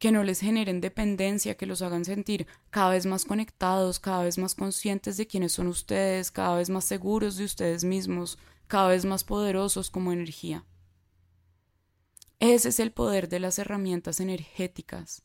que 0.00 0.10
no 0.12 0.24
les 0.24 0.40
generen 0.40 0.80
dependencia, 0.80 1.58
que 1.58 1.66
los 1.66 1.82
hagan 1.82 2.06
sentir 2.06 2.46
cada 2.70 2.90
vez 2.90 3.04
más 3.04 3.26
conectados, 3.26 4.00
cada 4.00 4.24
vez 4.24 4.38
más 4.38 4.54
conscientes 4.54 5.18
de 5.18 5.26
quiénes 5.26 5.52
son 5.52 5.66
ustedes, 5.66 6.30
cada 6.30 6.56
vez 6.56 6.70
más 6.70 6.86
seguros 6.86 7.36
de 7.36 7.44
ustedes 7.44 7.84
mismos, 7.84 8.38
cada 8.66 8.88
vez 8.88 9.04
más 9.04 9.24
poderosos 9.24 9.90
como 9.90 10.10
energía. 10.10 10.64
Ese 12.38 12.70
es 12.70 12.80
el 12.80 12.92
poder 12.92 13.28
de 13.28 13.40
las 13.40 13.58
herramientas 13.58 14.20
energéticas, 14.20 15.22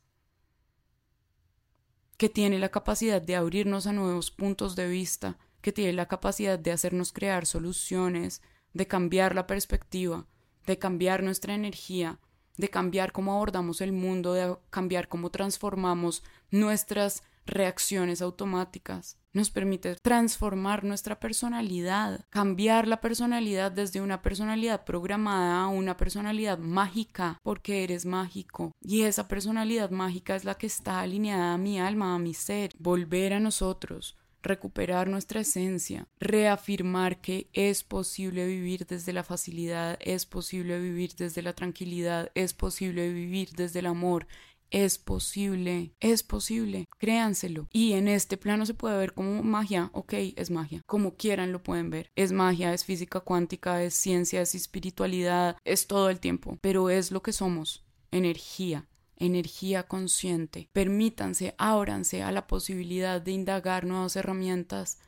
que 2.17 2.30
tiene 2.30 2.60
la 2.60 2.69
capacidad 2.69 3.21
de 3.21 3.36
abrirnos 3.36 3.88
a 3.88 3.93
nuevos 3.93 4.32
puntos 4.32 4.75
de 4.75 4.88
vista, 4.88 5.38
que 5.62 5.71
tiene 5.71 5.93
la 5.93 6.08
capacidad 6.08 6.58
de 6.58 6.71
hacernos 6.71 7.12
crear 7.12 7.45
soluciones, 7.45 8.41
de 8.73 8.88
cambiar 8.88 9.36
la 9.36 9.47
perspectiva, 9.47 10.28
de 10.65 10.78
cambiar 10.78 11.23
nuestra 11.23 11.54
energía, 11.54 12.19
de 12.58 12.69
cambiar 12.69 13.12
cómo 13.12 13.34
abordamos 13.34 13.82
el 13.82 13.91
mundo, 13.91 14.34
de 14.34 14.56
cambiar 14.69 15.08
cómo 15.08 15.30
transformamos 15.30 16.23
nuestras 16.51 17.23
reacciones 17.45 18.21
automáticas. 18.21 19.17
Nos 19.36 19.50
permite 19.50 19.98
transformar 19.98 20.86
nuestra 20.86 21.19
personalidad, 21.19 22.24
cambiar 22.30 22.88
la 22.88 23.02
personalidad 23.02 23.69
desde 23.69 24.00
una 24.00 24.21
personalidad 24.21 24.86
programada 24.86 25.62
a 25.62 25.67
una 25.67 25.98
personalidad 25.98 26.58
mágica, 26.58 27.41
porque 27.43 27.84
eres 27.84 28.06
mágico. 28.06 28.71
Y 28.82 29.02
esa 29.02 29.28
personalidad 29.28 29.89
mágica 29.89 30.38
es 30.38 30.45
la 30.45 30.56
que 30.56 30.67
está 30.67 31.02
alineada 31.02 31.54
a 31.54 31.58
mi 31.58 31.82
alma, 31.82 32.15
a 32.15 32.17
mi 32.17 32.34
ser. 32.34 32.71
Volver 32.80 33.34
a 33.34 33.41
nosotros, 33.41 34.15
recuperar 34.41 35.10
nuestra 35.10 35.41
esencia, 35.41 36.08
reafirmar 36.17 37.19
que 37.19 37.50
es 37.52 37.84
posible 37.84 38.48
vivir 38.48 38.86
desde 38.86 39.12
la 39.12 39.24
facilidad, 39.24 39.98
es 40.00 40.26
posible 40.26 40.80
vivir 40.80 41.13
desde 41.17 41.41
la 41.41 41.52
tranquilidad, 41.52 42.32
es 42.36 42.54
posible 42.54 43.12
vivir 43.12 43.50
desde 43.50 43.80
el 43.80 43.88
amor, 43.88 44.28
es 44.75 44.97
posible, 44.97 45.95
es 46.01 46.21
posible, 46.21 46.83
créanselo. 46.97 47.69
Y 47.71 47.93
en 47.93 48.09
este 48.09 48.35
plano 48.35 48.65
se 48.65 48.73
puede 48.73 48.97
ver 48.97 49.13
como 49.13 49.41
magia, 49.41 49.89
ok, 49.93 50.13
es 50.35 50.51
magia, 50.51 50.81
como 50.85 51.15
quieran 51.15 51.53
lo 51.53 51.63
pueden 51.63 51.89
ver. 51.89 52.11
Es 52.17 52.33
magia, 52.33 52.73
es 52.73 52.83
física 52.83 53.21
cuántica, 53.21 53.81
es 53.81 53.93
ciencia, 53.93 54.41
es 54.41 54.53
espiritualidad, 54.53 55.55
es 55.63 55.88
todo 55.88 56.09
el 56.09 56.19
tiempo, 56.19 56.57
pero 56.59 56.89
es 56.89 57.11
lo 57.11 57.21
que 57.23 57.32
somos, 57.32 57.86
energía 58.11 58.89
energía 59.17 59.84
consciente. 59.84 60.67
Permítanse, 60.73 61.55
ábranse 61.57 62.21
a 62.21 62.34
la 62.34 62.47
posibilidad 62.47 63.21
de 63.21 63.32
indagar 63.32 63.86
nuevas 63.86 64.17
herramientas 64.17 64.99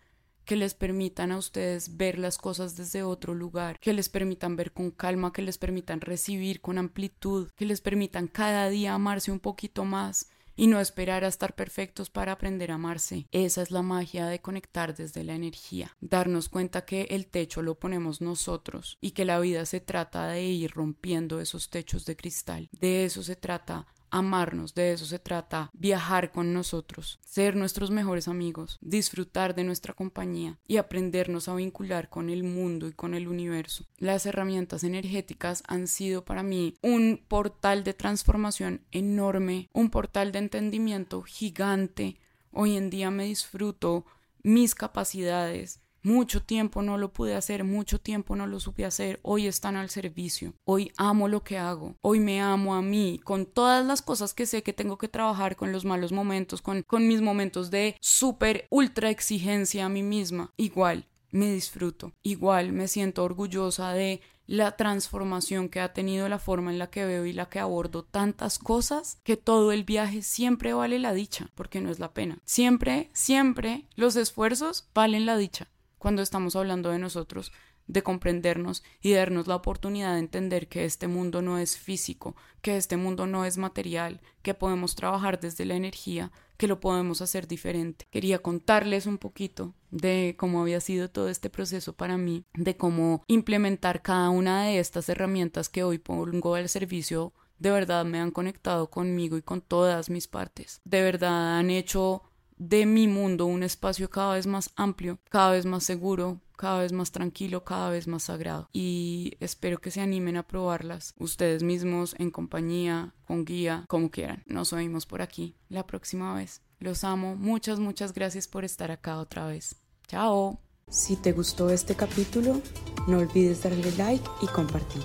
que 0.47 0.55
les 0.55 0.73
permitan 0.73 1.33
a 1.33 1.37
ustedes 1.37 1.97
ver 1.97 2.17
las 2.17 2.37
cosas 2.37 2.77
desde 2.77 3.03
otro 3.03 3.35
lugar, 3.35 3.77
que 3.79 3.91
les 3.91 4.07
permitan 4.07 4.55
ver 4.55 4.71
con 4.71 4.91
calma, 4.91 5.33
que 5.33 5.41
les 5.41 5.57
permitan 5.57 5.99
recibir 5.99 6.61
con 6.61 6.77
amplitud, 6.77 7.51
que 7.57 7.65
les 7.65 7.81
permitan 7.81 8.27
cada 8.27 8.69
día 8.69 8.93
amarse 8.93 9.29
un 9.29 9.41
poquito 9.41 9.83
más 9.83 10.29
y 10.55 10.67
no 10.67 10.79
esperar 10.79 11.25
a 11.25 11.27
estar 11.27 11.53
perfectos 11.53 12.09
para 12.09 12.31
aprender 12.31 12.71
a 12.71 12.75
amarse. 12.75 13.27
Esa 13.31 13.61
es 13.61 13.71
la 13.71 13.81
magia 13.81 14.25
de 14.27 14.39
conectar 14.39 14.95
desde 14.95 15.25
la 15.25 15.35
energía, 15.35 15.95
darnos 15.99 16.47
cuenta 16.47 16.85
que 16.85 17.03
el 17.11 17.27
techo 17.27 17.61
lo 17.61 17.75
ponemos 17.75 18.21
nosotros 18.21 18.97
y 19.01 19.11
que 19.11 19.25
la 19.25 19.39
vida 19.39 19.65
se 19.65 19.81
trata 19.81 20.29
de 20.29 20.43
ir 20.43 20.71
rompiendo 20.71 21.41
esos 21.41 21.69
techos 21.69 22.05
de 22.05 22.15
cristal. 22.15 22.69
De 22.71 23.03
eso 23.03 23.21
se 23.21 23.35
trata 23.35 23.85
amarnos, 24.09 24.73
de 24.73 24.93
eso 24.93 25.05
se 25.05 25.19
trata 25.19 25.69
viajar 25.73 26.31
con 26.31 26.53
nosotros, 26.53 27.19
ser 27.25 27.55
nuestros 27.55 27.91
mejores 27.91 28.27
amigos, 28.27 28.77
disfrutar 28.81 29.55
de 29.55 29.63
nuestra 29.63 29.93
compañía 29.93 30.57
y 30.67 30.77
aprendernos 30.77 31.47
a 31.47 31.55
vincular 31.55 32.09
con 32.09 32.29
el 32.29 32.43
mundo 32.43 32.87
y 32.87 32.93
con 32.93 33.13
el 33.13 33.27
universo. 33.27 33.85
Las 33.97 34.25
herramientas 34.25 34.83
energéticas 34.83 35.63
han 35.67 35.87
sido 35.87 36.25
para 36.25 36.43
mí 36.43 36.75
un 36.81 37.23
portal 37.27 37.83
de 37.83 37.93
transformación 37.93 38.81
enorme, 38.91 39.69
un 39.73 39.89
portal 39.89 40.31
de 40.31 40.39
entendimiento 40.39 41.21
gigante. 41.23 42.19
Hoy 42.51 42.77
en 42.77 42.89
día 42.89 43.11
me 43.11 43.25
disfruto 43.25 44.05
mis 44.43 44.75
capacidades, 44.75 45.81
mucho 46.07 46.41
tiempo 46.41 46.81
no 46.81 46.97
lo 46.97 47.11
pude 47.11 47.35
hacer, 47.35 47.65
mucho 47.65 47.99
tiempo 47.99 48.37
no 48.37 48.47
lo 48.47 48.61
supe 48.61 48.85
hacer. 48.85 49.19
Hoy 49.23 49.45
están 49.45 49.75
al 49.75 49.89
servicio. 49.89 50.53
Hoy 50.63 50.93
amo 50.95 51.27
lo 51.27 51.43
que 51.43 51.57
hago. 51.57 51.97
Hoy 52.01 52.21
me 52.21 52.39
amo 52.39 52.75
a 52.75 52.81
mí 52.81 53.19
con 53.25 53.45
todas 53.45 53.85
las 53.85 54.01
cosas 54.01 54.33
que 54.33 54.45
sé 54.45 54.63
que 54.63 54.71
tengo 54.71 54.97
que 54.97 55.09
trabajar, 55.09 55.57
con 55.57 55.73
los 55.73 55.83
malos 55.83 56.13
momentos, 56.13 56.61
con, 56.61 56.83
con 56.83 57.09
mis 57.09 57.21
momentos 57.21 57.71
de 57.71 57.97
súper 57.99 58.67
ultra 58.69 59.09
exigencia 59.09 59.85
a 59.85 59.89
mí 59.89 60.01
misma. 60.01 60.53
Igual, 60.55 61.09
me 61.31 61.51
disfruto. 61.51 62.13
Igual 62.23 62.71
me 62.71 62.87
siento 62.87 63.25
orgullosa 63.25 63.91
de 63.91 64.21
la 64.45 64.77
transformación 64.77 65.67
que 65.67 65.81
ha 65.81 65.91
tenido 65.91 66.29
la 66.29 66.39
forma 66.39 66.71
en 66.71 66.79
la 66.79 66.89
que 66.89 67.03
veo 67.03 67.25
y 67.25 67.33
la 67.33 67.49
que 67.49 67.59
abordo 67.59 68.05
tantas 68.05 68.59
cosas 68.59 69.19
que 69.25 69.35
todo 69.35 69.73
el 69.73 69.83
viaje 69.83 70.21
siempre 70.21 70.73
vale 70.73 70.99
la 70.99 71.11
dicha, 71.11 71.49
porque 71.53 71.81
no 71.81 71.91
es 71.91 71.99
la 71.99 72.13
pena. 72.13 72.39
Siempre, 72.45 73.09
siempre 73.11 73.89
los 73.95 74.15
esfuerzos 74.15 74.89
valen 74.93 75.25
la 75.25 75.35
dicha 75.35 75.67
cuando 75.97 76.21
estamos 76.21 76.55
hablando 76.55 76.89
de 76.89 76.99
nosotros, 76.99 77.51
de 77.87 78.03
comprendernos 78.03 78.83
y 79.01 79.13
darnos 79.13 79.47
la 79.47 79.55
oportunidad 79.55 80.13
de 80.13 80.19
entender 80.19 80.67
que 80.67 80.85
este 80.85 81.07
mundo 81.07 81.41
no 81.41 81.57
es 81.57 81.77
físico, 81.77 82.35
que 82.61 82.77
este 82.77 82.97
mundo 82.97 83.27
no 83.27 83.45
es 83.45 83.57
material, 83.57 84.21
que 84.41 84.53
podemos 84.53 84.95
trabajar 84.95 85.39
desde 85.39 85.65
la 85.65 85.75
energía, 85.75 86.31
que 86.57 86.67
lo 86.67 86.79
podemos 86.79 87.21
hacer 87.21 87.47
diferente. 87.47 88.05
Quería 88.11 88.39
contarles 88.39 89.05
un 89.05 89.17
poquito 89.17 89.73
de 89.89 90.35
cómo 90.37 90.61
había 90.61 90.81
sido 90.81 91.09
todo 91.09 91.29
este 91.29 91.49
proceso 91.49 91.93
para 91.93 92.17
mí, 92.17 92.43
de 92.53 92.75
cómo 92.75 93.23
implementar 93.27 94.01
cada 94.01 94.29
una 94.29 94.65
de 94.65 94.79
estas 94.79 95.07
herramientas 95.07 95.69
que 95.69 95.83
hoy 95.83 95.97
pongo 95.97 96.55
al 96.55 96.69
servicio 96.69 97.33
de 97.59 97.71
verdad 97.71 98.05
me 98.05 98.19
han 98.19 98.31
conectado 98.31 98.89
conmigo 98.89 99.37
y 99.37 99.41
con 99.41 99.61
todas 99.61 100.09
mis 100.09 100.27
partes. 100.27 100.81
De 100.83 101.01
verdad 101.01 101.57
han 101.57 101.69
hecho 101.69 102.23
de 102.57 102.85
mi 102.85 103.07
mundo 103.07 103.45
un 103.45 103.63
espacio 103.63 104.09
cada 104.09 104.33
vez 104.33 104.47
más 104.47 104.71
amplio, 104.75 105.19
cada 105.29 105.51
vez 105.51 105.65
más 105.65 105.83
seguro, 105.83 106.41
cada 106.57 106.79
vez 106.79 106.91
más 106.91 107.11
tranquilo, 107.11 107.63
cada 107.63 107.89
vez 107.89 108.07
más 108.07 108.23
sagrado. 108.23 108.69
Y 108.73 109.33
espero 109.39 109.79
que 109.79 109.91
se 109.91 110.01
animen 110.01 110.37
a 110.37 110.47
probarlas 110.47 111.13
ustedes 111.17 111.63
mismos, 111.63 112.15
en 112.17 112.31
compañía, 112.31 113.13
con 113.25 113.45
guía, 113.45 113.85
como 113.87 114.11
quieran. 114.11 114.43
Nos 114.47 114.73
oímos 114.73 115.05
por 115.05 115.21
aquí 115.21 115.55
la 115.69 115.85
próxima 115.85 116.33
vez. 116.33 116.61
Los 116.79 117.03
amo. 117.03 117.35
Muchas, 117.35 117.79
muchas 117.79 118.13
gracias 118.13 118.47
por 118.47 118.65
estar 118.65 118.91
acá 118.91 119.17
otra 119.19 119.47
vez. 119.47 119.75
Chao. 120.07 120.59
Si 120.89 121.15
te 121.17 121.33
gustó 121.33 121.69
este 121.69 121.95
capítulo, 121.95 122.61
no 123.07 123.17
olvides 123.17 123.63
darle 123.63 123.91
like 123.97 124.27
y 124.41 124.47
compartir. 124.47 125.03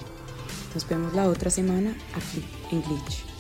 Nos 0.75 0.89
vemos 0.89 1.13
la 1.13 1.29
otra 1.29 1.51
semana 1.51 1.97
aquí 2.15 2.45
en 2.71 2.83
Glitch. 2.83 3.32